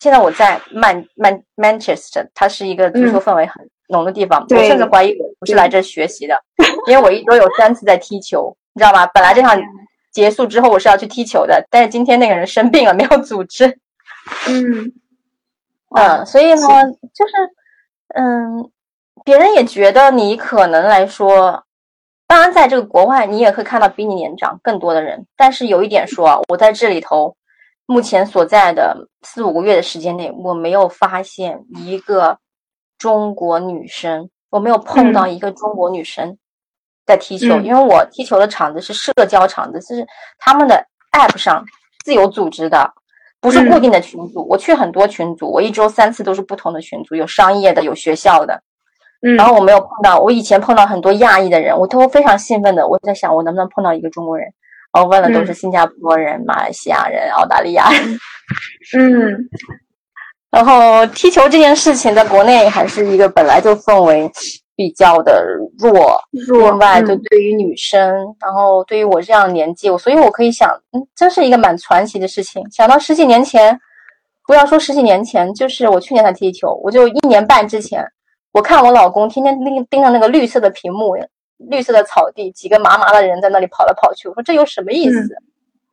[0.01, 6.37] 现在我在曼曼 Manchester，它是一个足球氛围很浓的地方，我甚至怀疑我不是来这学习的，
[6.89, 9.07] 因为我一周有三次在踢球，你知道吗？
[9.15, 9.57] 本来这场
[10.13, 13.79] 结束之后我是要去踢球的，但是今天那个人生病了，没有组织，
[14.49, 14.93] 嗯。
[15.95, 16.67] 嗯， 所以呢，
[17.13, 17.33] 就是，
[18.15, 18.71] 嗯，
[19.25, 21.65] 别人也觉得你可能来说，
[22.27, 25.27] 当然在这个国外，你也会看到比你年长更多的人。
[25.37, 27.37] 但是有一点说啊，我在这里头，
[27.85, 32.39] 目前所在的四五个月的时间内，我没有发现一个
[32.97, 36.39] 中国女生，我没有碰到一个中国女生
[37.07, 40.07] 在踢球，因为我踢球的场子是社交场子，是
[40.39, 41.65] 他们的 app 上
[42.05, 42.93] 自由组织的。
[43.41, 48.63] 不是固定的群组，我去很多群组，我一周三次都是不同的群组，有商业的，有学校的。
[49.21, 54.47] 嗯，然后我没有碰到，我以前碰到很多亚裔的人，我都非常兴奋的，我在想我能不能碰到一个中国人。
[54.93, 58.19] 然后问的都是新加坡人、马来西亚人、澳大利亚人。
[58.97, 59.49] 嗯，
[60.53, 64.31] 然后踢球这件事情在国内还是一个本来就氛围。
[64.75, 65.45] 比较的
[65.79, 72.63] 弱，另外就对于女生，然后对于我这样年纪，我所以我可以想，嗯，真是一个蛮传奇的事情。
[72.71, 73.79] 想到十几年前，
[74.47, 78.05] 不要说十几年前，就是我去年才踢球，我就一年半之前，
[78.53, 81.15] 我看我老公天天盯盯着那个绿色的屏幕，
[81.59, 85.37] 绿色的草地，几个麻麻的人在那里跑来跑去，我说这有什么意思？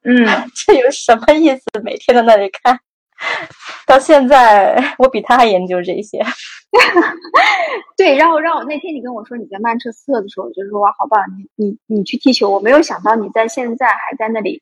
[0.03, 0.25] 嗯，
[0.65, 1.63] 这有什么意思？
[1.83, 2.79] 每天在那里看。
[3.85, 6.23] 到现在，我比他还研究这些。
[7.97, 11.21] 对，然后让我那天你跟我说你在曼彻斯特的时候，我就说哇，好棒，
[11.57, 14.61] 你你你去踢球，我没有想到你在现在还在那里，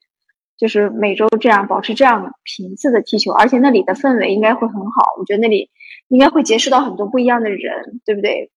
[0.57, 5.15] 就是每周这样保持这样频次的踢球，而且那里的氛围应该会很好。
[5.19, 5.69] 我觉得那里
[6.07, 8.49] 应该会结识到很多不一样的人，对不对？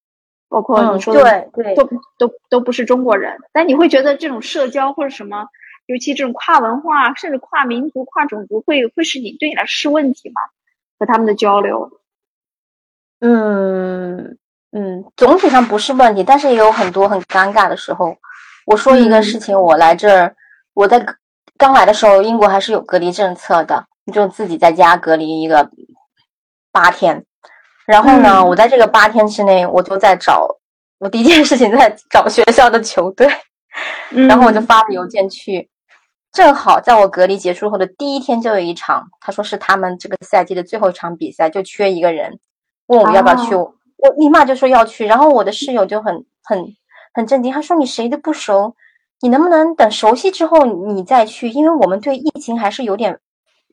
[0.48, 1.84] 包括你说的，对对，都
[2.18, 5.46] 都都不是中国人，但你会觉得这种社交或者什么？
[5.90, 10.40] 尤其这种跨文化，甚至跨民族、跨种族，会会是你对你来说是问题吗？
[11.00, 11.90] 和他们的交流？
[13.18, 14.38] 嗯
[14.70, 18.16] 嗯，总体上不是问题，但是也有很多很尴尬的时候。
[18.66, 20.36] 我说一个事情，我来这儿，
[20.74, 21.04] 我在
[21.58, 25.68] 刚来的时候，英国还是有隔离政策的，你就自己在家隔离一个
[26.70, 27.24] 八天。
[27.84, 30.46] 然后呢，我在这个八天之内，我就在找，
[31.00, 33.26] 我第一件事情在找学校的球队，
[34.28, 35.68] 然后我就发了邮件去。
[36.32, 42.38] 正好在我隔离结束后的第一天就有一场，他说是他们这个赛季的最后一场比赛，就缺一个人，
[42.86, 43.76] 问我要不要去，我
[44.16, 45.06] 立马就说要去。
[45.06, 46.64] 然后我的室友就很很
[47.12, 48.76] 很震惊，他说你谁都不熟，
[49.20, 51.48] 你能不能等熟悉之后你再去？
[51.48, 53.18] 因为我们对疫情还是有点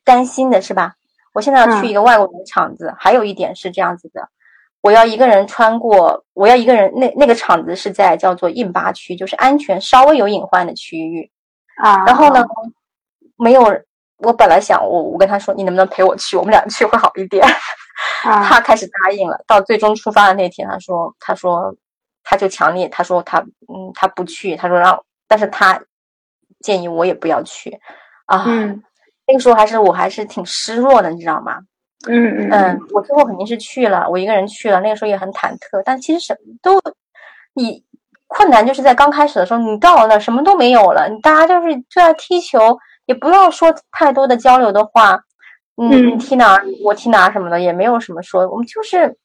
[0.04, 0.94] 担心的，是吧？
[1.32, 4.28] 我现在要去一个外国人的场子，还有一点是这样子的，
[4.80, 11.30] 我要一个人穿过，我要一个人，那那个场子是在叫做印巴区，就是安全稍微有隐患的区域。
[11.82, 12.44] 啊，然后呢，
[13.36, 13.62] 没有。
[14.18, 16.36] 我本来想，我我跟他说，你能不能陪我去？
[16.36, 17.46] 我们俩去会好一点。
[18.22, 19.40] 他开始答应了。
[19.46, 21.72] 到最终出发的那天，他说，他说，
[22.24, 24.56] 他就强烈，他说他，嗯，他不去。
[24.56, 25.80] 他说让，但是他
[26.58, 27.78] 建议我也不要去。
[28.26, 28.44] 啊，
[29.28, 31.60] 那个时候还是我还是挺失落的，你知道吗？
[32.08, 32.80] 嗯嗯。
[32.90, 34.80] 我最后肯定是去了，我一个人去了。
[34.80, 36.80] 那个时候也很忐忑，但其实什么都
[37.54, 37.84] 你。
[38.28, 45.18] 困难就是在刚开始的时候，你到了那什么都没有了，你大家就是就在踢球，也不要说太多的交流的话，
[45.76, 49.16] 嗯，你踢哪我踢哪什么的也没有什么说，我们就是，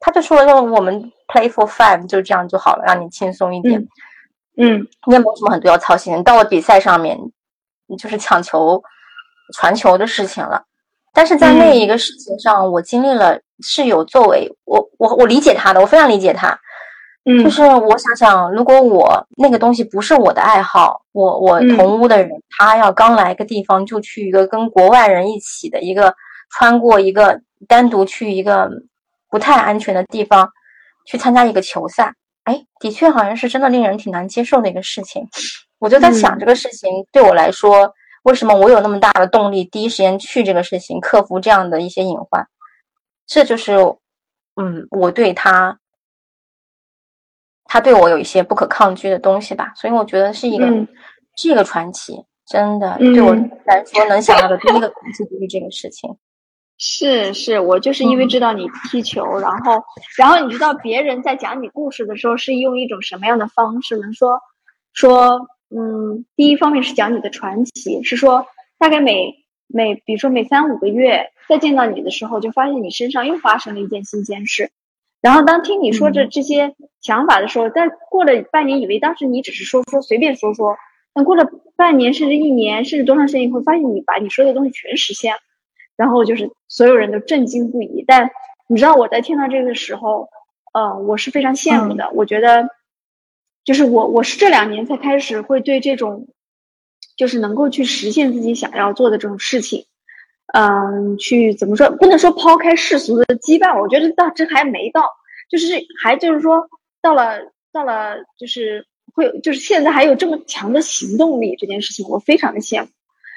[0.00, 3.78] 他就说了说我们 play for five 就这样就好了，让你轻松一点，
[4.56, 7.18] 嗯，你也没有什么很多要操心，到了比赛上面，
[7.86, 8.82] 你就是抢球、
[9.54, 10.64] 传球的事情了，
[11.12, 16.58] 但是在那一个事情上，我经历了是有作为我我我理解他的，我非常理解他。
[17.28, 26.14] 嗯，就是我想想，如果我那个东西不是我的爱好，我我同屋的人他要刚来个地方就去一个跟国外人一起的一个
[26.50, 28.70] 穿过一个单独去一个
[29.28, 30.48] 不太安全的地方
[31.04, 32.14] 去参加一个球赛，
[32.44, 35.26] 哎，的确好像是真的令人挺难接受的一个事情。
[35.80, 42.46] 我就在想这个事情对我来说，为什么我有那么大的动力第一时间去这个事情，克服这样的一些隐患？
[43.26, 43.74] 这就是，
[44.54, 45.76] 嗯，我对他。
[47.68, 50.66] 他对我有一些不可抗拒的东西吧，所以我觉得是一个
[51.36, 56.16] 是一个传奇，真的对我来说能想到的第一个传奇就是这个事情。
[56.78, 59.82] 是是，我就是因为知道你踢球，然后
[60.18, 64.12] 然后你知道别人在讲你故事的时候是用一种什么样的方式呢？
[64.12, 64.40] 说
[64.92, 68.46] 说嗯，第一方面是讲你的传奇，是说
[68.78, 69.34] 大概每
[69.66, 74.70] 每比如说每三五个月再见到你的时候，就发现你身上又发生了一件新鲜事。
[75.20, 80.76] 然后当听你说这这些想法的时候，但过了半年，以为当时你只是说说随便说说，
[81.12, 85.40] 但过了半年甚至一年甚至多长时间以后，发现你把你说的东西全实现了，
[85.96, 88.04] 然后就是所有人都震惊不已。
[88.06, 88.30] 但
[88.68, 90.28] 你知道我在听到这个时候，
[90.72, 92.10] 呃，我是非常羡慕的。
[92.12, 92.68] 我觉得，
[93.64, 96.28] 就是我我是这两年才开始会对这种，
[97.16, 99.86] 就是能够去实现自己想要做的这种事情。
[100.54, 101.90] 嗯，去怎么说？
[101.90, 105.10] 不能说抛开世俗的羁绊，我觉得到这还没到，
[105.50, 106.68] 就是还就是说
[107.02, 107.40] 到了
[107.72, 112.88] 到了，就是会就是现在还有这么强的行动力，这件事情我非常的羡慕，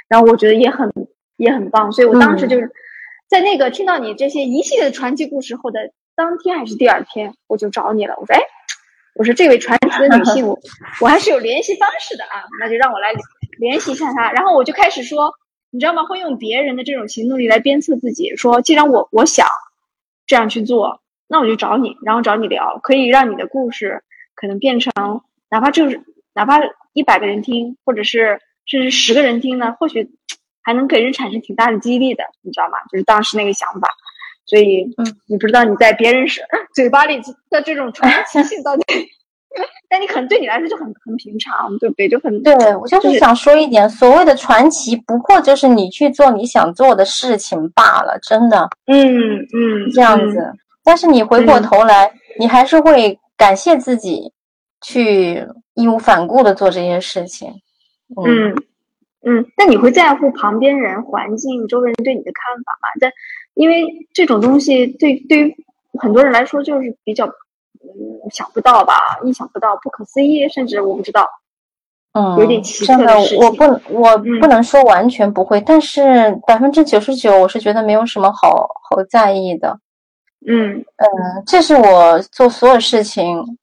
[0.07, 0.93] 然后我觉得也很
[1.35, 2.71] 也很棒，所以我当时就是
[3.27, 8.41] 在那个听到你这些一系列的传奇故事后的当天还是第二天，我就找你了，我说哎，
[9.15, 10.59] 我说这位传奇的女性，我
[11.01, 13.13] 我还是有联系方式的啊，那就让我来
[13.57, 15.33] 联系一下她，然后我就开始说。
[15.71, 16.03] 你知道吗？
[16.03, 19.47] 会用别人的这种行动力来鞭策自己，说既然我我想
[20.25, 24.03] 这样去做，那我就找你，然后找你聊，可以让你的故事
[24.35, 24.91] 可能变成
[25.49, 26.01] 哪怕就是
[26.33, 26.59] 哪怕
[26.93, 30.09] 一百个人听，或者是甚至十个人听呢，或许
[30.61, 32.77] 还能给人产生挺大的激励的，你知道吗？
[32.91, 33.87] 就是当时那个想法。
[34.45, 36.41] 所以，嗯，你不知道你在别人是
[36.73, 38.83] 嘴巴里的这种传奇性到底。
[39.89, 42.07] 但你可能对你来说就很很平常，对不对？
[42.07, 48.69] 就很对我就是想说一点，所谓的传奇，不过就是你去做你想做的事情罢了，真的。
[48.85, 50.53] 嗯嗯，这样子。
[50.83, 54.31] 但是你回过头来，你还是会感谢自己，
[54.81, 57.49] 去义无反顾的做这些事情。
[58.23, 58.55] 嗯
[59.25, 62.87] 嗯，那你会在乎旁边人、环境、周围人对你的看法吗？
[63.01, 63.11] 但
[63.55, 63.83] 因为
[64.13, 65.55] 这种东西，对对于
[65.99, 67.27] 很多人来说，就是比较。
[67.81, 69.19] 嗯，想不到吧？
[69.23, 71.27] 意想不到，不可思议，甚至我不知道。
[72.13, 78.49] 嗯，有点奇特的我不，我不能说完全不会，但是百分之九十九，我是觉得没有什么好
[78.89, 79.79] 好在意的。
[80.47, 83.59] 嗯嗯，这是我做所有事情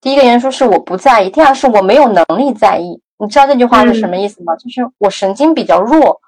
[0.00, 3.00] 第一个因素，是我不在意；第二是我没有能力在意。
[3.18, 4.54] 你知道这句话是什么意思吗？
[4.56, 6.20] 就是我神经比较弱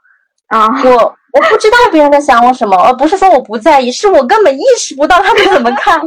[0.48, 6.00] 啊，我我不知道别人在想我什么，而不是说我不在意，是我根本意识不到他们怎么看。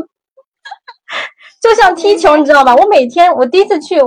[1.62, 2.76] 就像踢球，你知道吧？
[2.76, 4.01] 我每天，我第一次去，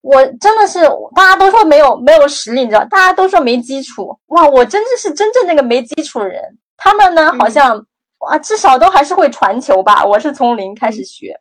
[0.00, 0.80] 我真的是
[1.14, 4.16] 大家都说没有没有实力，你知道，大家都说没基础。
[4.26, 6.40] 哇，我真的是真正那个没基础的人。
[6.76, 7.84] 他们呢，好像
[8.20, 10.04] 哇，至少都还是会传球吧。
[10.04, 11.38] 我是从零开始学，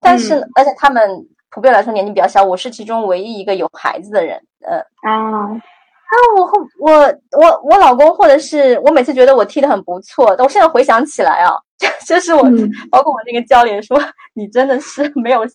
[0.00, 4.40] 但是而且他们普遍来说年纪比较小，我是其中唯一一个有孩子的人。
[4.64, 5.60] 呃啊。
[6.10, 6.42] 啊，我
[6.80, 11.52] 我我我老公，或者是我每次觉得我踢得很不错，但我现在回想起来啊，
[12.04, 12.42] 就是我
[12.90, 13.96] 包括我那个教练说，
[14.34, 15.46] 你真的是没有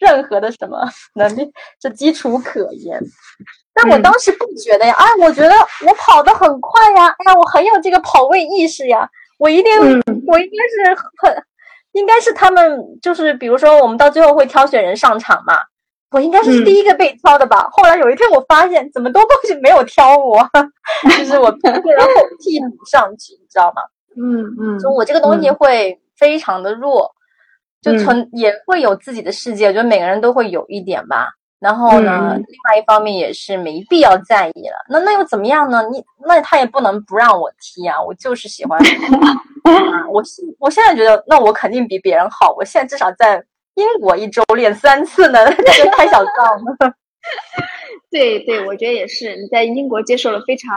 [0.00, 0.78] 任何的什么
[1.14, 1.48] 能力，
[1.78, 3.00] 这基础可言。
[3.72, 5.54] 但我当时不觉得呀，哎，我觉得
[5.86, 9.08] 我跑得很快呀，哎呀，我很有这个跑位意识呀，
[9.38, 9.72] 我一定
[10.26, 11.44] 我应该是很，
[11.92, 15.54] 应该是他们就是比如说我们到最后会挑选人上场嘛。
[16.10, 17.68] 我应该是第一个被挑的吧。
[17.70, 20.38] 后来有一天，我发现怎么都都是没有挑我，
[21.16, 23.82] 就是我 然后替补上去，你知道吗？
[24.16, 27.12] 嗯嗯，就我这个东西会非常的弱，
[27.80, 29.68] 就存也会有自己的世界。
[29.68, 31.28] 我觉得每个人都会有一点吧。
[31.60, 34.74] 然后呢，另外一方面也是没必要在意了。
[34.88, 35.86] 那那又怎么样呢？
[35.92, 38.02] 你那他也不能不让我踢啊！
[38.02, 38.80] 我就是喜欢。
[40.10, 40.22] 我
[40.58, 42.52] 我现在觉得，那我肯定比别人好。
[42.56, 43.44] 我现在至少在。
[43.74, 45.38] 英国一周练三次呢，
[45.74, 46.94] 这个开小灶了。
[48.10, 49.36] 对对，我觉得也是。
[49.36, 50.70] 你在英国接受了非常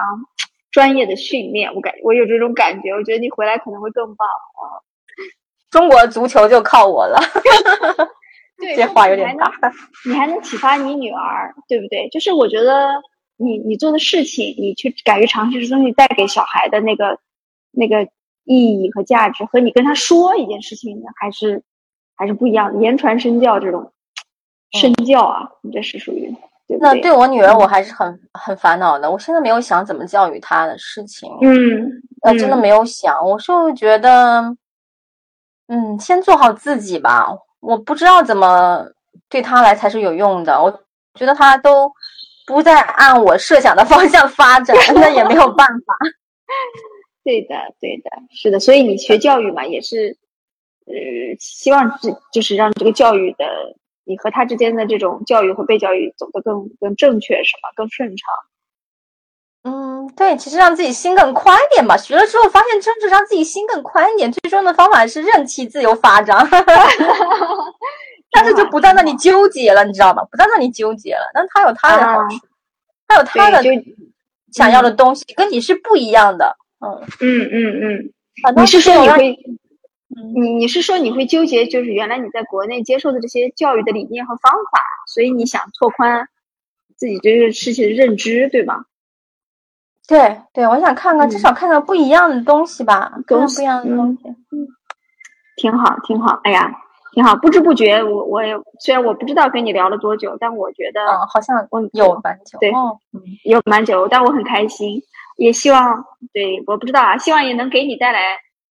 [0.71, 2.91] 专业的训练，我感我有这种感觉。
[2.91, 4.83] 我觉得你回来可能会更棒啊。
[5.71, 7.19] 中国足球就靠我了。
[8.59, 9.51] 对，这话有点大。
[10.07, 12.07] 你还能启发你女儿，对不对？
[12.09, 13.01] 就是我觉得
[13.37, 17.17] 你你做的事情，你去敢于尝试这东西带给小孩的那个
[17.71, 18.03] 那个
[18.43, 21.63] 意义和价值，和你跟他说一件事情，还是。
[22.15, 23.91] 还是不一样的，言传身教这种
[24.79, 26.35] 身教啊，你这是属于。
[26.79, 29.11] 那对我女儿，我还是很很烦恼的。
[29.11, 33.23] 我现在没有想怎么教育她的事情，嗯，呃，真的没有想。
[33.23, 34.55] 我就觉得，
[35.67, 37.27] 嗯，先做好自己吧。
[37.59, 38.87] 我不知道怎么
[39.29, 40.59] 对她来才是有用的。
[40.59, 40.71] 我
[41.13, 41.91] 觉得她都
[42.47, 45.95] 不再按我设想的方向发展，那也没有办法。
[47.23, 48.59] 对的，对的，是的。
[48.59, 50.17] 所以你学教育嘛，也是，
[50.85, 50.93] 呃，
[51.39, 53.45] 希望这就是让这个教育的。
[54.05, 57.69] 你和他之间的这种教育和被教育走得更更正确，是吧？
[57.73, 58.27] 更顺畅。
[59.63, 61.95] 嗯，对，其实让自己心更宽一点吧。
[61.95, 64.29] 学了之后发现，真是让自己心更宽一点。
[64.29, 66.45] 最终的方法是任其自由发展，
[68.29, 70.21] 但是就不在那里纠结了，你知道吗？
[70.29, 71.31] 不在那里纠结了。
[71.33, 72.35] 但他有他的好处，
[73.07, 73.63] 他有他的
[74.51, 76.57] 想要的东西，跟你是不一样的。
[76.81, 78.11] 嗯嗯嗯
[78.49, 79.39] 嗯，你是说你会？
[80.35, 86.27] 你你是说你会纠结，就是原来你在国内接受的这些教育的理念和方法，所以你想拓宽
[86.95, 88.85] 自己对这个事情的认知，对吗？
[90.07, 94.27] 对对，我想看看，至少看看不一样的东西吧，看看不一样的东西。
[94.27, 94.67] 嗯，
[95.55, 96.39] 挺好，挺好。
[96.43, 96.71] 哎呀，
[97.13, 97.35] 挺好。
[97.37, 102.71] 不知不觉，我我也虽然我不知道跟你聊了多久，但我觉得好像我有蛮久，对，
[103.45, 105.01] 有蛮久，但我很开心，
[105.37, 108.19] 也希望对，我不知道啊，希望也能给你带来。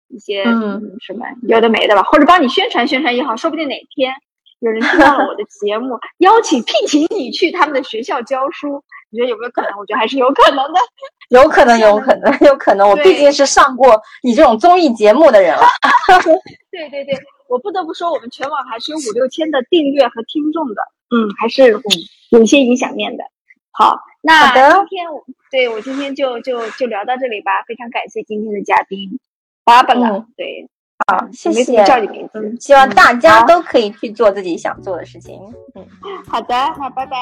[0.08, 4.14] 一些嗯什么有的没的吧，或者帮你宣传宣传也好，说不定哪天
[4.60, 9.72] 有人听到了我的节目，邀请聘请你去他们的学校教书，你觉得有没有可能？
[9.78, 10.80] 我觉得还是有可能的，
[11.30, 12.90] 有可能，有可能，有可能。
[12.90, 15.66] 我毕竟是上过你这种综艺节目的人了。
[16.72, 20.82] 对对对，我不得不说，我们全网还是有五六千的订阅和听众的，
[21.16, 21.84] 嗯，还是嗯
[22.32, 23.24] 有一些影响面的。
[23.72, 29.20] 好，那今天我对我今天就就就聊到这里吧，非常感谢今天的嘉宾。
[29.66, 30.70] 八本了，对，
[31.08, 32.56] 好，谢谢，叫你名字。
[32.60, 35.38] 希望大家都可以去做自己想做的事情。
[35.74, 35.86] 嗯，
[36.28, 37.18] 好的，好拜拜，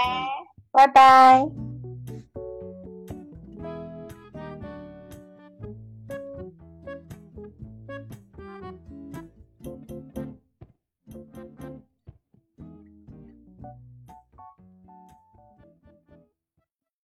[0.71, 1.72] 拜拜。